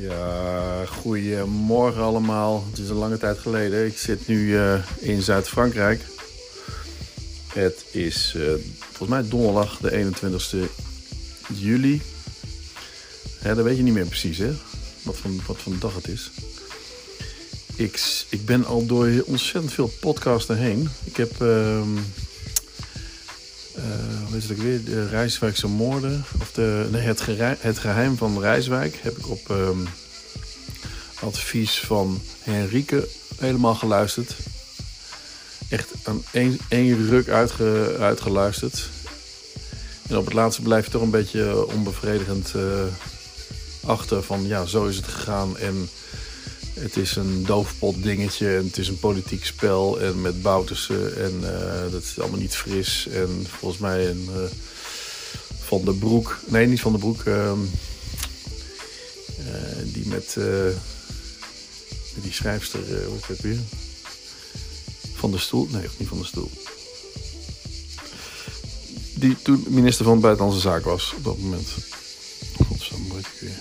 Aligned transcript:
Ja, 0.00 0.86
goedemorgen 0.86 2.02
allemaal. 2.02 2.64
Het 2.70 2.78
is 2.78 2.88
een 2.88 2.96
lange 2.96 3.18
tijd 3.18 3.38
geleden. 3.38 3.86
Ik 3.86 3.98
zit 3.98 4.26
nu 4.26 4.36
uh, 4.36 4.74
in 4.98 5.22
Zuid-Frankrijk. 5.22 6.00
Het 7.52 7.84
is 7.90 8.34
uh, 8.36 8.52
volgens 8.78 9.08
mij 9.08 9.28
donderdag 9.28 9.78
de 9.78 10.12
21ste 10.20 10.58
juli. 11.54 12.02
Ja, 13.42 13.54
dat 13.54 13.64
weet 13.64 13.76
je 13.76 13.82
niet 13.82 13.94
meer 13.94 14.06
precies, 14.06 14.38
hè? 14.38 14.52
Wat 15.02 15.16
voor, 15.16 15.30
wat 15.46 15.56
voor 15.56 15.78
dag 15.78 15.94
het 15.94 16.08
is. 16.08 16.30
Ik, 17.74 18.24
ik 18.28 18.44
ben 18.44 18.64
al 18.64 18.86
door 18.86 19.10
ontzettend 19.26 19.72
veel 19.72 19.90
podcasten 20.00 20.56
heen. 20.56 20.88
Ik 21.04 21.16
heb... 21.16 21.42
Uh, 21.42 21.82
ook 24.34 24.56
weer? 24.56 24.84
De 24.84 25.08
Rijswijkse 25.08 25.68
moorden. 25.68 26.24
Of 26.40 26.52
de, 26.52 26.88
nee, 26.90 27.02
het, 27.02 27.22
het 27.60 27.78
geheim 27.78 28.16
van 28.16 28.40
Rijswijk 28.40 28.98
heb 29.02 29.16
ik 29.16 29.28
op 29.28 29.48
um, 29.50 29.88
advies 31.20 31.80
van 31.80 32.20
Henrike 32.40 33.08
helemaal 33.38 33.74
geluisterd. 33.74 34.34
Echt 35.68 35.88
aan 36.02 36.22
één, 36.32 36.58
één 36.68 37.08
ruk 37.08 37.28
uitge, 37.28 37.96
uitgeluisterd. 37.98 38.88
En 40.08 40.16
op 40.16 40.24
het 40.24 40.34
laatste 40.34 40.62
blijf 40.62 40.84
je 40.84 40.90
toch 40.90 41.02
een 41.02 41.10
beetje 41.10 41.66
onbevredigend 41.66 42.52
uh, 42.56 42.62
achter 43.86 44.22
van 44.22 44.46
ja, 44.46 44.64
zo 44.64 44.86
is 44.86 44.96
het 44.96 45.06
gegaan. 45.06 45.58
En 45.58 45.88
het 46.80 46.96
is 46.96 47.16
een 47.16 47.44
doofpot 47.44 48.02
dingetje 48.02 48.56
en 48.56 48.64
het 48.64 48.78
is 48.78 48.88
een 48.88 48.98
politiek 48.98 49.44
spel 49.44 50.00
en 50.00 50.20
met 50.20 50.42
Boutersen 50.42 51.16
en 51.16 51.40
uh, 51.42 51.92
dat 51.92 52.02
is 52.02 52.20
allemaal 52.20 52.38
niet 52.38 52.56
fris. 52.56 53.06
En 53.08 53.46
volgens 53.48 53.80
mij 53.80 54.08
een 54.08 54.28
uh, 54.30 54.42
Van 55.58 55.84
de 55.84 55.94
Broek, 55.94 56.38
nee 56.46 56.66
niet 56.66 56.80
Van 56.80 56.92
de 56.92 56.98
Broek, 56.98 57.24
uh, 57.24 57.52
die 59.84 60.06
met, 60.06 60.36
met, 60.36 62.22
die 62.22 62.32
schrijfster, 62.32 62.80
hoe 62.80 63.14
heet 63.14 63.26
het 63.26 63.40
weer? 63.40 63.58
Van 65.14 65.30
de 65.30 65.38
Stoel, 65.38 65.68
nee 65.70 65.88
niet 65.96 66.08
Van 66.08 66.18
de 66.18 66.24
Stoel. 66.24 66.50
Die 69.14 69.36
toen 69.42 69.64
minister 69.68 70.04
van 70.04 70.20
Buitenlandse 70.20 70.60
Zaken 70.60 70.90
was 70.90 71.14
op 71.16 71.24
dat 71.24 71.38
moment. 71.38 71.68
Godzijdank, 72.66 73.08
moet 73.08 73.18
ik 73.18 73.40
weer. 73.40 73.60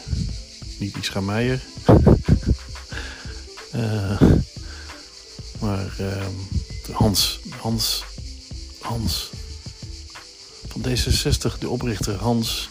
Niet 0.78 0.98
Ischa 0.98 1.22
Meijer. 1.22 1.62
Uh, 3.80 4.22
maar 5.60 5.96
uh, 6.02 6.26
Hans, 6.92 7.40
Hans, 7.62 8.04
Hans 8.82 9.30
van 10.68 10.82
D66, 10.82 11.58
de 11.60 11.70
oprichter 11.70 12.16
Hans. 12.16 12.70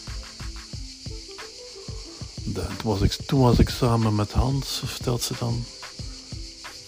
toen, 2.55 2.65
was 2.83 3.01
ik, 3.01 3.13
toen 3.13 3.41
was 3.41 3.59
ik 3.59 3.69
samen 3.69 4.15
met 4.15 4.33
Hans, 4.33 4.83
vertelt 4.85 5.23
ze 5.23 5.35
dan. 5.39 5.65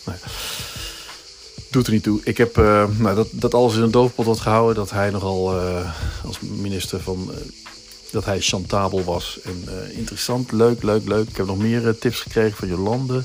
Nee. 0.06 0.16
Doet 1.70 1.86
er 1.86 1.92
niet 1.92 2.02
toe. 2.02 2.20
Ik 2.24 2.36
heb 2.36 2.58
uh, 2.58 2.84
nou, 2.98 3.16
dat, 3.16 3.28
dat 3.30 3.54
alles 3.54 3.74
in 3.74 3.82
een 3.82 3.90
doofpot 3.90 4.26
had 4.26 4.40
gehouden. 4.40 4.74
Dat 4.74 4.90
hij 4.90 5.10
nogal 5.10 5.54
als 6.24 6.40
minister 6.40 7.00
van 7.00 7.30
dat 8.10 8.24
hij 8.24 8.40
chantabel 8.40 9.04
was. 9.04 9.38
En 9.44 9.64
interessant, 9.92 10.52
leuk, 10.52 10.82
leuk, 10.82 11.04
leuk. 11.08 11.28
Ik 11.28 11.36
heb 11.36 11.46
nog 11.46 11.58
meer 11.58 11.98
tips 11.98 12.20
gekregen 12.20 12.56
van 12.56 12.68
Jolande. 12.68 13.24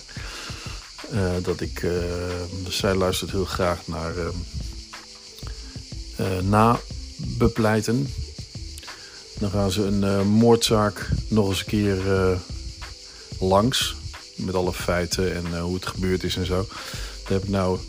Uh, 1.14 1.32
dat 1.42 1.62
ik, 1.62 1.86
dus 2.64 2.78
zij 2.78 2.96
luistert 2.96 3.32
heel 3.32 3.46
graag 3.46 3.88
naar 3.88 4.14
nabepleiten. 6.44 8.08
Dan 9.40 9.50
gaan 9.50 9.72
ze 9.72 9.82
een 9.82 10.28
moordzaak 10.28 11.10
nog 11.28 11.50
eens 11.50 11.60
een 11.60 11.66
keer 11.66 11.98
langs. 13.40 13.96
Met 14.36 14.56
alle 14.56 14.74
feiten 14.74 15.36
en 15.36 15.60
hoe 15.60 15.76
het 15.76 15.86
gebeurd 15.86 16.24
is 16.24 16.36
en 16.36 16.46
zo. 16.46 16.68
Daar 17.24 17.32
heb 17.32 17.44
ik 17.44 17.50
nou 17.50 17.80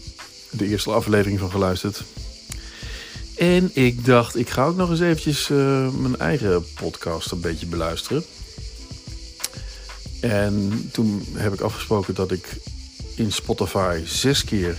de 0.51 0.67
eerste 0.67 0.91
aflevering 0.91 1.39
van 1.39 1.51
geluisterd. 1.51 2.03
En 3.37 3.71
ik 3.73 4.05
dacht, 4.05 4.37
ik 4.37 4.51
ga 4.51 4.67
ook 4.67 4.77
nog 4.77 4.91
eens 4.91 5.01
eventjes 5.01 5.49
mijn 5.93 6.19
eigen 6.19 6.65
podcast 6.75 7.31
een 7.31 7.41
beetje 7.41 7.67
beluisteren. 7.67 8.25
En 10.21 10.89
toen 10.93 11.27
heb 11.33 11.53
ik 11.53 11.61
afgesproken 11.61 12.15
dat 12.15 12.33
ik 12.33 12.57
in 13.17 13.33
Spotify 13.33 14.03
zes 14.05 14.45
keer 14.45 14.79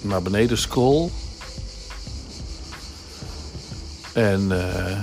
naar 0.00 0.22
beneden 0.22 0.58
scroll. 0.58 1.08
En, 4.12 4.46
uh, 4.50 4.98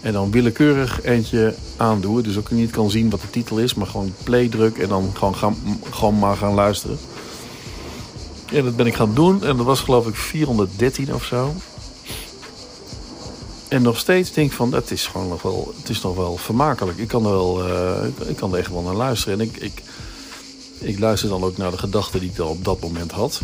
en 0.00 0.12
dan 0.12 0.30
willekeurig 0.30 1.02
eentje 1.02 1.54
aandoen. 1.76 2.22
Dus 2.22 2.38
ook 2.38 2.50
niet 2.50 2.70
kan 2.70 2.90
zien 2.90 3.10
wat 3.10 3.20
de 3.20 3.30
titel 3.30 3.58
is, 3.58 3.74
maar 3.74 3.86
gewoon 3.86 4.14
play 4.24 4.48
druk 4.48 4.78
en 4.78 4.88
dan 4.88 5.10
gewoon, 5.14 5.36
gaan, 5.36 5.56
gewoon 5.90 6.18
maar 6.18 6.36
gaan 6.36 6.54
luisteren. 6.54 6.98
En 8.52 8.64
dat 8.64 8.76
ben 8.76 8.86
ik 8.86 8.94
gaan 8.94 9.14
doen. 9.14 9.44
En 9.44 9.56
dat 9.56 9.66
was 9.66 9.80
geloof 9.80 10.06
ik 10.06 10.14
413 10.14 11.14
of 11.14 11.24
zo. 11.24 11.54
En 13.68 13.82
nog 13.82 13.98
steeds 13.98 14.32
denk 14.32 14.50
ik 14.50 14.56
van, 14.56 14.74
het 14.74 14.90
is 14.90 15.06
gewoon 15.06 15.28
nog 15.28 15.42
wel, 15.42 15.74
het 15.78 15.88
is 15.88 16.02
nog 16.02 16.16
wel 16.16 16.36
vermakelijk. 16.36 16.98
Ik 16.98 17.08
kan 17.08 17.24
er, 17.24 17.30
wel, 17.30 17.68
uh, 17.68 18.28
ik 18.28 18.36
kan 18.36 18.52
er 18.52 18.58
echt 18.58 18.70
wel 18.70 18.82
naar 18.82 18.94
luisteren. 18.94 19.40
En 19.40 19.44
ik, 19.46 19.56
ik, 19.56 19.82
ik 20.82 20.98
luister 20.98 21.28
dan 21.28 21.44
ook 21.44 21.56
naar 21.56 21.70
de 21.70 21.78
gedachten 21.78 22.20
die 22.20 22.28
ik 22.28 22.36
dan 22.36 22.48
op 22.48 22.64
dat 22.64 22.80
moment 22.80 23.12
had. 23.12 23.40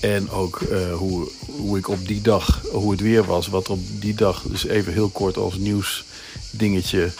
En 0.00 0.30
ook 0.30 0.60
uh, 0.60 0.94
hoe, 0.94 1.30
hoe 1.46 1.78
ik 1.78 1.88
op 1.88 2.06
die 2.06 2.20
dag, 2.20 2.62
hoe 2.72 2.90
het 2.90 3.00
weer 3.00 3.24
was. 3.24 3.46
Wat 3.48 3.68
op 3.68 3.80
die 4.00 4.14
dag, 4.14 4.42
dus 4.42 4.66
even 4.66 4.92
heel 4.92 5.08
kort 5.08 5.36
als 5.36 5.56
nieuws 5.56 6.04
dingetje 6.50 7.12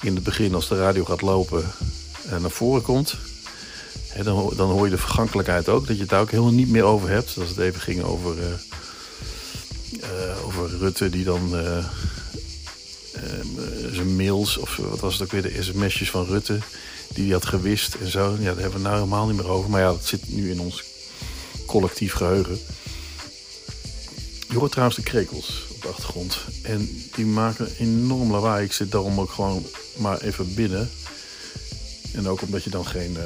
in 0.00 0.14
het 0.14 0.24
begin 0.24 0.54
als 0.54 0.68
de 0.68 0.78
radio 0.78 1.04
gaat 1.04 1.22
lopen 1.22 1.64
uh, 2.26 2.38
naar 2.40 2.50
voren 2.50 2.82
komt 2.82 3.14
dan, 4.24 4.52
dan 4.56 4.70
hoor 4.70 4.84
je 4.84 4.90
de 4.90 4.98
vergankelijkheid 4.98 5.68
ook. 5.68 5.86
Dat 5.86 5.96
je 5.96 6.02
het 6.02 6.10
daar 6.10 6.20
ook 6.20 6.30
helemaal 6.30 6.52
niet 6.52 6.68
meer 6.68 6.82
over 6.82 7.08
hebt. 7.08 7.36
Als 7.38 7.48
het 7.48 7.58
even 7.58 7.80
ging 7.80 8.02
over, 8.02 8.36
uh, 10.00 10.46
over 10.46 10.78
Rutte 10.78 11.10
die 11.10 11.24
dan 11.24 11.50
zijn 13.92 14.16
mails... 14.16 14.56
of 14.56 14.76
wat 14.76 15.00
was 15.00 15.12
het 15.12 15.22
ook 15.22 15.32
weer, 15.32 15.42
de 15.42 15.62
sms'jes 15.62 16.10
van 16.10 16.24
Rutte... 16.24 16.58
die 17.22 17.32
had 17.32 17.46
gewist 17.46 17.94
en 17.94 18.10
zo. 18.10 18.36
Ja, 18.38 18.44
daar 18.44 18.62
hebben 18.62 18.72
we 18.72 18.78
nou 18.78 18.94
helemaal 18.94 19.26
niet 19.26 19.36
meer 19.36 19.48
over. 19.48 19.70
Maar 19.70 19.80
ja, 19.80 19.86
dat 19.86 20.06
zit 20.06 20.28
nu 20.28 20.50
in 20.50 20.60
ons 20.60 20.84
collectief 21.66 22.12
geheugen. 22.12 22.58
Je 24.48 24.58
hoort 24.58 24.70
trouwens 24.70 24.98
de 24.98 25.04
krekels 25.04 25.66
op 25.70 25.82
de 25.82 25.88
achtergrond. 25.88 26.38
En 26.62 27.02
die 27.14 27.26
maken 27.26 27.68
enorm 27.78 28.30
lawaai. 28.30 28.64
Ik 28.64 28.72
zit 28.72 28.90
daarom 28.90 29.20
ook 29.20 29.30
gewoon 29.30 29.66
maar 29.96 30.20
even 30.20 30.54
binnen. 30.54 30.90
En 32.12 32.28
ook 32.28 32.42
omdat 32.42 32.64
je 32.64 32.70
dan 32.70 32.86
geen 32.86 33.16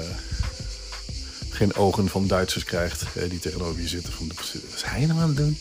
geen 1.51 1.75
ogen 1.75 2.09
van 2.09 2.27
Duitsers 2.27 2.65
krijgt 2.65 3.05
die 3.29 3.39
tegenover 3.39 3.83
je 3.83 3.89
zitten. 3.89 4.13
Van, 4.13 4.33
wat 4.35 4.55
is 4.75 4.83
hij 4.83 5.07
nou 5.07 5.21
aan 5.21 5.29
het 5.29 5.37
doen? 5.37 5.59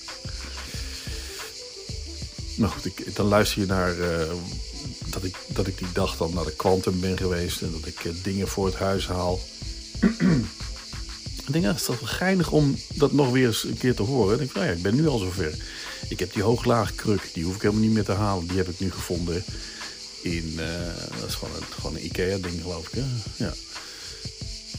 Nou 2.55 2.71
goed, 2.71 2.85
ik, 2.85 3.15
dan 3.15 3.25
luister 3.25 3.61
je 3.61 3.67
naar 3.67 3.97
uh, 3.97 4.31
dat, 5.05 5.23
ik, 5.23 5.35
dat 5.63 5.73
ik 5.73 5.77
die 5.77 5.91
dag 5.93 6.17
dan 6.17 6.33
naar 6.33 6.45
de 6.45 6.55
Quantum 6.55 6.99
ben 6.99 7.17
geweest 7.17 7.61
en 7.61 7.71
dat 7.71 7.85
ik 7.85 8.03
uh, 8.03 8.13
dingen 8.23 8.47
voor 8.47 8.65
het 8.65 8.75
huis 8.75 9.07
haal. 9.07 9.39
ik 11.45 11.51
denk, 11.51 11.63
ja, 11.63 11.69
het 11.69 11.79
is 11.79 11.85
toch 11.85 11.99
wel 11.99 12.09
geinig 12.09 12.51
om 12.51 12.77
dat 12.93 13.11
nog 13.11 13.31
weer 13.31 13.47
eens 13.47 13.63
een 13.63 13.77
keer 13.77 13.95
te 13.95 14.01
horen. 14.01 14.33
Ik 14.33 14.39
denk, 14.39 14.53
nou 14.53 14.65
ja, 14.65 14.71
ik 14.71 14.81
ben 14.81 14.95
nu 14.95 15.07
al 15.07 15.17
zover. 15.17 15.55
Ik 16.09 16.19
heb 16.19 16.33
die 16.33 16.43
hooglaag 16.43 16.95
kruk, 16.95 17.29
die 17.33 17.43
hoef 17.43 17.55
ik 17.55 17.61
helemaal 17.61 17.83
niet 17.83 17.93
meer 17.93 18.03
te 18.03 18.11
halen. 18.11 18.47
Die 18.47 18.57
heb 18.57 18.69
ik 18.69 18.79
nu 18.79 18.91
gevonden 18.91 19.43
in, 20.21 20.53
uh, 20.55 20.67
dat 21.19 21.29
is 21.29 21.35
gewoon 21.35 21.55
een, 21.55 21.63
gewoon 21.69 21.95
een 21.95 22.05
Ikea 22.05 22.37
ding 22.37 22.61
geloof 22.61 22.87
ik. 22.87 23.03
Ja. 23.35 23.53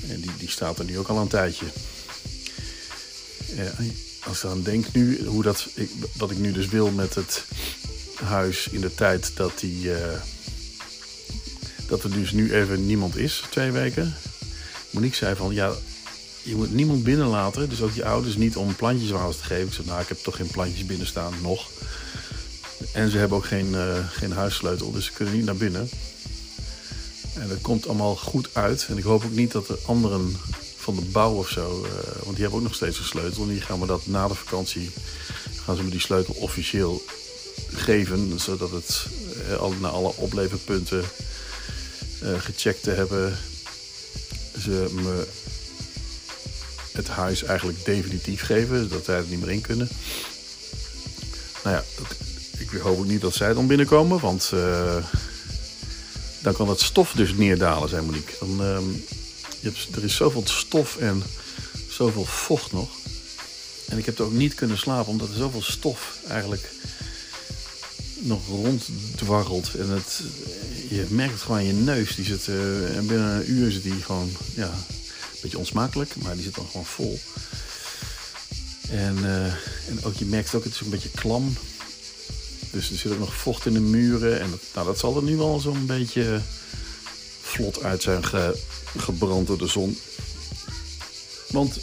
En 0.08 0.20
die, 0.20 0.36
die 0.38 0.50
staat 0.50 0.78
er 0.78 0.84
nu 0.84 0.98
ook 0.98 1.08
al 1.08 1.18
een 1.18 1.28
tijdje. 1.28 1.66
Als 4.26 4.44
ik 4.44 4.50
aan 4.50 4.62
denk 4.62 4.92
nu, 4.92 5.24
hoe 5.24 5.42
dat, 5.42 5.68
ik, 5.74 5.90
wat 6.16 6.30
ik 6.30 6.38
nu 6.38 6.52
dus 6.52 6.68
wil 6.68 6.90
met 6.90 7.14
het 7.14 7.44
huis 8.14 8.68
in 8.68 8.80
de 8.80 8.94
tijd 8.94 9.36
dat, 9.36 9.58
die, 9.58 9.84
uh, 9.84 9.96
dat 11.92 12.04
er 12.04 12.10
dus 12.10 12.30
nu 12.30 12.54
even 12.54 12.86
niemand 12.86 13.16
is, 13.16 13.44
twee 13.50 13.70
weken. 13.70 14.14
Monique 14.90 15.16
zei 15.16 15.36
van, 15.36 15.54
ja, 15.54 15.72
je 16.42 16.54
moet 16.54 16.74
niemand 16.74 17.02
binnenlaten. 17.02 17.68
Dus 17.68 17.80
ook 17.80 17.92
je 17.92 18.04
ouders 18.04 18.36
niet 18.36 18.56
om 18.56 18.76
plantjes 18.76 19.10
water 19.10 19.36
te 19.36 19.44
geven. 19.44 19.66
Ik 19.66 19.72
zei, 19.72 19.86
nou, 19.86 20.00
ik 20.00 20.08
heb 20.08 20.18
toch 20.18 20.36
geen 20.36 20.46
plantjes 20.46 20.86
binnen 20.86 21.06
staan, 21.06 21.32
nog. 21.42 21.70
En 22.92 23.10
ze 23.10 23.18
hebben 23.18 23.36
ook 23.36 23.46
geen, 23.46 23.66
uh, 23.72 24.08
geen 24.10 24.32
huissleutel, 24.32 24.92
dus 24.92 25.04
ze 25.04 25.12
kunnen 25.12 25.34
niet 25.34 25.44
naar 25.44 25.56
binnen. 25.56 25.88
En 27.34 27.48
dat 27.48 27.60
komt 27.60 27.86
allemaal 27.86 28.16
goed 28.16 28.48
uit. 28.52 28.86
En 28.88 28.98
ik 28.98 29.04
hoop 29.04 29.24
ook 29.24 29.32
niet 29.32 29.52
dat 29.52 29.66
de 29.66 29.78
anderen 29.86 30.36
van 30.76 30.94
de 30.94 31.02
bouw 31.02 31.34
of 31.34 31.48
zo, 31.48 31.84
uh, 31.84 31.90
want 32.22 32.34
die 32.34 32.42
hebben 32.42 32.58
ook 32.58 32.66
nog 32.66 32.74
steeds 32.74 32.98
een 32.98 33.04
sleutel. 33.04 33.42
En 33.42 33.48
die 33.48 33.60
gaan 33.60 33.80
we 33.80 33.86
dat 33.86 34.06
na 34.06 34.28
de 34.28 34.34
vakantie, 34.34 34.90
gaan 35.64 35.76
ze 35.76 35.82
me 35.82 35.90
die 35.90 36.00
sleutel 36.00 36.34
officieel 36.34 37.02
geven. 37.72 38.40
Zodat 38.40 38.70
het 38.70 39.06
al, 39.58 39.74
naar 39.80 39.90
alle 39.90 40.12
opleverpunten 40.16 41.04
gecheckt 42.38 42.82
te 42.82 42.90
hebben. 42.90 43.38
Ze 44.60 44.90
me 44.92 45.26
het 46.92 47.08
huis 47.08 47.42
eigenlijk 47.42 47.84
definitief 47.84 48.42
geven, 48.42 48.82
zodat 48.88 49.06
wij 49.06 49.16
er 49.16 49.24
niet 49.28 49.40
meer 49.40 49.50
in 49.50 49.60
kunnen. 49.60 49.88
Nou 51.64 51.76
ja, 51.76 51.84
dat, 51.98 52.16
ik 52.58 52.70
hoop 52.70 52.98
ook 52.98 53.06
niet 53.06 53.20
dat 53.20 53.34
zij 53.34 53.54
dan 53.54 53.66
binnenkomen, 53.66 54.20
want 54.20 54.52
dan 56.42 56.52
kan 56.52 56.68
het 56.68 56.80
stof 56.80 57.12
dus 57.12 57.34
neerdalen, 57.34 57.88
zei 57.88 58.06
Monique. 58.06 58.34
Dan, 58.38 58.62
ehm, 58.62 58.90
je 59.60 59.70
hebt, 59.70 59.96
er 59.96 60.04
is 60.04 60.16
zoveel 60.16 60.42
stof 60.44 60.96
en 60.96 61.22
zoveel 61.88 62.24
vocht 62.24 62.72
nog. 62.72 62.90
En 63.88 63.98
ik 63.98 64.06
heb 64.06 64.18
er 64.18 64.24
ook 64.24 64.32
niet 64.32 64.54
kunnen 64.54 64.78
slapen 64.78 65.10
omdat 65.10 65.28
er 65.28 65.34
zoveel 65.34 65.62
stof 65.62 66.18
eigenlijk 66.28 66.70
nog 68.18 68.46
ronddwarrelt. 68.46 69.74
En 69.74 69.88
het, 69.88 70.20
je 70.92 71.06
merkt 71.08 71.32
het 71.32 71.42
gewoon 71.42 71.56
aan 71.56 71.66
je 71.66 71.72
neus. 71.72 72.14
Die 72.14 72.24
zit, 72.24 72.48
en 72.94 73.06
binnen 73.06 73.36
een 73.36 73.50
uur 73.50 73.70
zit 73.70 73.82
die 73.82 74.02
gewoon 74.02 74.30
ja, 74.54 74.66
een 74.66 75.38
beetje 75.42 75.58
onsmakelijk, 75.58 76.16
maar 76.16 76.34
die 76.34 76.44
zit 76.44 76.54
dan 76.54 76.66
gewoon 76.66 76.86
vol. 76.86 77.20
En, 78.90 79.18
uh, 79.18 79.46
en 79.88 80.04
ook, 80.04 80.14
je 80.14 80.24
merkt 80.24 80.54
ook, 80.54 80.64
het 80.64 80.74
is 80.74 80.80
een 80.80 80.90
beetje 80.90 81.10
klam. 81.10 81.56
Dus 82.70 82.90
er 82.90 82.96
zit 82.96 83.12
ook 83.12 83.18
nog 83.18 83.34
vocht 83.34 83.66
in 83.66 83.72
de 83.72 83.80
muren. 83.80 84.40
En 84.40 84.50
dat, 84.50 84.60
nou, 84.74 84.86
dat 84.86 84.98
zal 84.98 85.16
er 85.16 85.22
nu 85.22 85.36
wel 85.36 85.60
zo'n 85.60 85.86
beetje 85.86 86.40
vlot 87.40 87.82
uit 87.82 88.02
zijn 88.02 88.24
ge, 88.24 88.58
gebrand 88.96 89.46
door 89.46 89.58
de 89.58 89.66
zon. 89.66 89.98
Want 91.48 91.78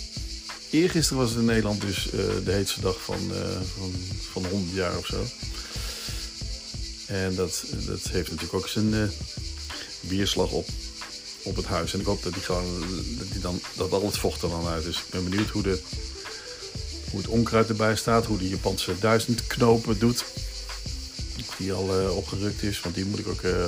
eergisteren 0.70 1.22
was 1.22 1.30
het 1.30 1.40
in 1.40 1.46
Nederland 1.46 1.82
dus 1.82 2.06
uh, 2.06 2.12
de 2.46 2.52
heetste 2.52 2.82
dag 2.82 3.02
van, 3.04 3.32
van, 3.78 3.94
van 4.32 4.46
100 4.46 4.76
jaar 4.76 4.98
of 4.98 5.06
zo. 5.06 5.26
En 7.10 7.36
dat, 7.36 7.64
dat 7.86 8.00
heeft 8.02 8.30
natuurlijk 8.30 8.54
ook 8.54 8.68
zijn 8.68 8.94
uh, 8.94 9.04
weerslag 10.00 10.52
op, 10.52 10.68
op 11.44 11.56
het 11.56 11.66
huis. 11.66 11.94
En 11.94 12.00
ik 12.00 12.06
hoop 12.06 12.24
dat 12.24 12.34
die 12.34 12.42
gewoon 12.42 12.84
dat, 13.18 13.42
dan, 13.42 13.62
dat 13.76 13.92
al 13.92 14.06
het 14.06 14.18
vocht 14.18 14.42
er 14.42 14.50
dan 14.50 14.68
uit 14.68 14.86
is. 14.86 14.98
Ik 14.98 15.10
ben 15.10 15.30
benieuwd 15.30 15.50
hoe, 15.50 15.62
de, 15.62 15.80
hoe 17.10 17.20
het 17.20 17.30
onkruid 17.30 17.70
erbij 17.70 17.96
staat, 17.96 18.26
hoe 18.26 18.38
de 18.38 18.50
Japanse 18.50 19.00
duizend 19.00 19.48
knopen 19.48 20.00
doet. 20.00 20.26
Die 21.58 21.74
al 21.74 22.02
uh, 22.02 22.16
opgerukt 22.16 22.64
is, 22.64 22.82
want 22.82 22.96
die 22.96 23.06
moet 23.06 23.20
ik 23.20 23.28
ook, 23.28 23.42
uh, 23.42 23.68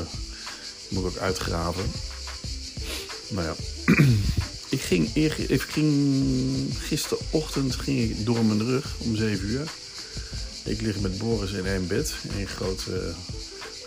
moet 0.88 1.03
ik 1.03 1.09
ook 1.09 1.17
uitgraven. 1.17 1.91
Nou 3.27 3.45
ja, 3.47 3.55
ik 4.69 4.81
ging, 4.81 5.15
ik 5.15 5.61
ging 5.61 6.77
gisterochtend 6.79 7.75
ging 7.75 7.99
ik 7.99 8.25
door 8.25 8.45
mijn 8.45 8.65
rug 8.65 8.95
om 8.97 9.15
7 9.15 9.47
uur. 9.47 9.71
Ik 10.63 10.81
lig 10.81 10.99
met 10.99 11.17
Boris 11.17 11.51
in 11.51 11.65
één 11.65 11.87
bed, 11.87 12.13
één 12.35 12.47
groot, 12.47 12.85
uh, 12.89 12.95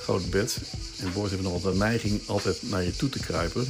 groot 0.03 0.31
bed. 0.31 0.59
En 0.97 1.12
Boris 1.12 1.31
heeft 1.31 1.43
nog 1.43 1.53
altijd 1.53 1.75
neiging 1.75 2.21
altijd 2.26 2.56
naar 2.62 2.85
je 2.85 2.97
toe 2.97 3.09
te 3.09 3.19
kruipen. 3.19 3.67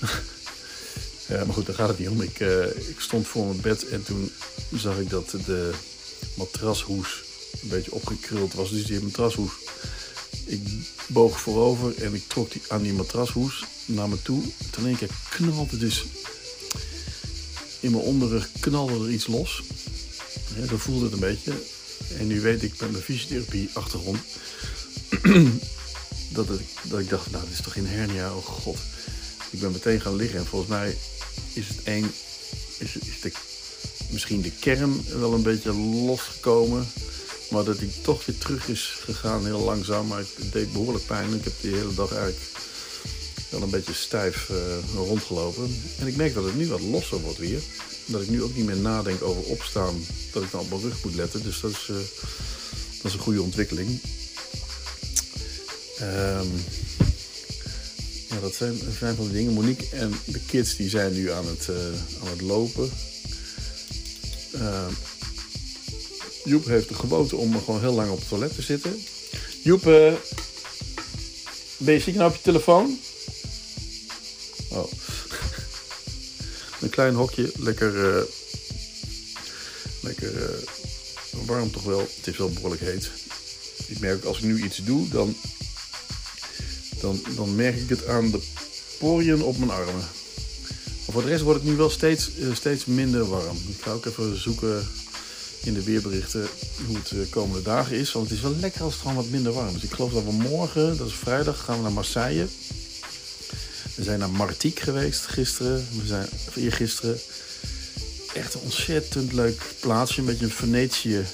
ja, 1.28 1.44
maar 1.44 1.54
goed, 1.54 1.66
daar 1.66 1.74
gaat 1.74 1.88
het 1.88 1.98
niet 1.98 2.08
om. 2.08 2.22
Ik, 2.22 2.40
uh, 2.40 2.66
ik 2.66 2.96
stond 2.98 3.26
voor 3.26 3.46
mijn 3.46 3.60
bed 3.60 3.88
en 3.88 4.02
toen 4.02 4.32
zag 4.72 4.98
ik 4.98 5.10
dat 5.10 5.30
de 5.46 5.72
matrashoes 6.34 7.22
een 7.62 7.68
beetje 7.68 7.92
opgekruld 7.92 8.54
was. 8.54 8.70
Dus 8.70 8.84
die 8.84 9.02
matrashoes. 9.02 9.50
Ik 10.44 10.62
boog 11.06 11.40
voorover 11.40 12.02
en 12.02 12.14
ik 12.14 12.28
trok 12.28 12.52
die, 12.52 12.62
aan 12.68 12.82
die 12.82 12.92
matrashoes 12.92 13.64
naar 13.86 14.08
me 14.08 14.22
toe. 14.22 14.42
Toen 14.70 14.86
één 14.86 14.96
keer 14.96 15.10
knalde 15.30 15.76
dus 15.76 16.04
in 17.80 17.90
mijn 17.90 18.02
onderrug 18.02 18.48
knalde 18.60 19.04
er 19.04 19.10
iets 19.10 19.26
los. 19.26 19.62
Ja, 20.56 20.66
zo 20.66 20.76
voelde 20.76 21.04
het 21.04 21.12
een 21.12 21.20
beetje. 21.20 21.52
En 22.18 22.26
nu 22.26 22.40
weet 22.40 22.62
ik 22.62 22.80
met 22.80 22.90
mijn 22.90 23.02
fysiotherapie 23.02 23.70
achtergrond 23.72 24.18
dat, 26.38 26.48
het, 26.48 26.60
dat 26.82 27.00
ik 27.00 27.08
dacht, 27.08 27.30
nou 27.30 27.44
dit 27.44 27.52
is 27.52 27.60
toch 27.60 27.72
geen 27.72 27.86
hernia, 27.86 28.34
oh 28.34 28.44
god. 28.44 28.78
Ik 29.50 29.60
ben 29.60 29.72
meteen 29.72 30.00
gaan 30.00 30.16
liggen 30.16 30.38
en 30.38 30.46
volgens 30.46 30.70
mij 30.70 30.96
is 31.52 31.68
het 31.68 31.82
één, 31.82 32.12
is, 32.78 32.92
de, 33.20 33.32
misschien 34.10 34.40
de 34.40 34.52
kern 34.60 35.04
wel 35.18 35.32
een 35.32 35.42
beetje 35.42 35.72
losgekomen. 35.74 36.86
Maar 37.50 37.64
dat 37.64 37.78
hij 37.78 37.88
toch 38.02 38.26
weer 38.26 38.38
terug 38.38 38.68
is 38.68 38.96
gegaan, 39.04 39.44
heel 39.44 39.60
langzaam. 39.60 40.06
Maar 40.06 40.18
het 40.18 40.52
deed 40.52 40.72
behoorlijk 40.72 41.06
pijn. 41.06 41.34
Ik 41.34 41.44
heb 41.44 41.52
die 41.60 41.74
hele 41.74 41.94
dag 41.94 42.12
eigenlijk 42.12 42.42
wel 43.48 43.62
een 43.62 43.70
beetje 43.70 43.92
stijf 43.92 44.48
uh, 44.48 44.56
rondgelopen. 44.94 45.80
En 45.98 46.06
ik 46.06 46.16
merk 46.16 46.34
dat 46.34 46.44
het 46.44 46.56
nu 46.56 46.68
wat 46.68 46.80
losser 46.80 47.20
wordt 47.20 47.38
weer. 47.38 47.60
Dat 48.10 48.22
ik 48.22 48.28
nu 48.28 48.42
ook 48.42 48.56
niet 48.56 48.66
meer 48.66 48.76
nadenk 48.76 49.22
over 49.22 49.42
opstaan. 49.42 50.06
Dat 50.32 50.42
ik 50.42 50.50
dan 50.50 50.60
op 50.60 50.70
mijn 50.70 50.82
rug 50.82 51.04
moet 51.04 51.14
letten. 51.14 51.42
Dus 51.42 51.60
dat 51.60 51.70
is, 51.70 51.88
uh, 51.90 51.96
dat 52.96 53.04
is 53.04 53.12
een 53.12 53.18
goede 53.18 53.42
ontwikkeling. 53.42 54.00
Um, 56.00 56.50
ja, 58.28 58.40
dat 58.40 58.54
zijn, 58.54 58.78
zijn 58.98 59.16
van 59.16 59.26
de 59.26 59.32
dingen. 59.32 59.52
Monique 59.52 59.88
en 59.96 60.14
de 60.24 60.40
kids 60.40 60.76
die 60.76 60.88
zijn 60.88 61.12
nu 61.12 61.30
aan 61.30 61.46
het, 61.46 61.66
uh, 61.70 61.76
aan 62.22 62.30
het 62.30 62.40
lopen. 62.40 62.90
Uh, 64.54 64.86
Joep 66.44 66.64
heeft 66.64 66.88
de 66.88 66.94
gewoonte 66.94 67.36
om 67.36 67.58
gewoon 67.58 67.80
heel 67.80 67.94
lang 67.94 68.10
op 68.10 68.18
het 68.18 68.28
toilet 68.28 68.54
te 68.54 68.62
zitten. 68.62 69.00
Joep, 69.62 69.86
uh, 69.86 70.12
ben 71.76 71.94
je, 71.94 72.02
je 72.04 72.12
nou 72.12 72.28
op 72.30 72.36
je 72.36 72.42
telefoon? 72.42 72.98
Klein 77.00 77.14
hokje, 77.14 77.52
lekker, 77.58 77.94
uh, 77.94 78.22
lekker 80.00 80.32
uh, 80.32 81.46
warm 81.46 81.70
toch 81.70 81.82
wel. 81.82 81.98
Het 81.98 82.26
is 82.26 82.36
wel 82.36 82.50
behoorlijk 82.50 82.82
heet. 82.82 83.10
Ik 83.86 84.00
merk 84.00 84.24
als 84.24 84.38
ik 84.38 84.44
nu 84.44 84.64
iets 84.64 84.76
doe, 84.84 85.08
dan, 85.08 85.36
dan, 87.00 87.20
dan 87.36 87.54
merk 87.54 87.76
ik 87.76 87.88
het 87.88 88.06
aan 88.06 88.30
de 88.30 88.40
poriën 88.98 89.42
op 89.42 89.58
mijn 89.58 89.70
armen. 89.70 89.94
Maar 89.94 91.12
voor 91.12 91.22
de 91.22 91.28
rest 91.28 91.42
wordt 91.42 91.60
het 91.60 91.68
nu 91.68 91.76
wel 91.76 91.90
steeds, 91.90 92.30
uh, 92.38 92.54
steeds 92.54 92.84
minder 92.84 93.28
warm. 93.28 93.56
Ik 93.56 93.82
ga 93.82 93.90
ook 93.90 94.06
even 94.06 94.40
zoeken 94.40 94.88
in 95.62 95.74
de 95.74 95.82
weerberichten 95.82 96.48
hoe 96.86 96.96
het 96.96 97.08
de 97.08 97.26
komende 97.30 97.62
dagen 97.62 97.96
is. 97.96 98.12
Want 98.12 98.28
het 98.28 98.36
is 98.36 98.42
wel 98.42 98.56
lekker 98.56 98.82
als 98.82 98.92
het 98.92 99.02
gewoon 99.02 99.16
wat 99.16 99.28
minder 99.28 99.52
warm 99.52 99.76
is. 99.76 99.82
Ik 99.82 99.92
geloof 99.92 100.12
dat 100.12 100.24
we 100.24 100.32
morgen, 100.32 100.96
dat 100.96 101.06
is 101.06 101.14
vrijdag, 101.14 101.64
gaan 101.64 101.76
we 101.76 101.82
naar 101.82 101.92
Marseille. 101.92 102.46
We 104.00 104.06
zijn 104.06 104.18
naar 104.18 104.30
Martigues 104.30 104.82
geweest 104.82 105.26
gisteren. 105.26 105.86
We 106.00 106.06
zijn 106.06 106.28
eergisteren. 106.54 107.18
Echt 108.34 108.54
een 108.54 108.60
ontzettend 108.60 109.32
leuk 109.32 109.62
plaatsje. 109.80 110.20
Een 110.20 110.26
beetje 110.26 110.44
een 110.44 110.50
Venetië 110.50 111.24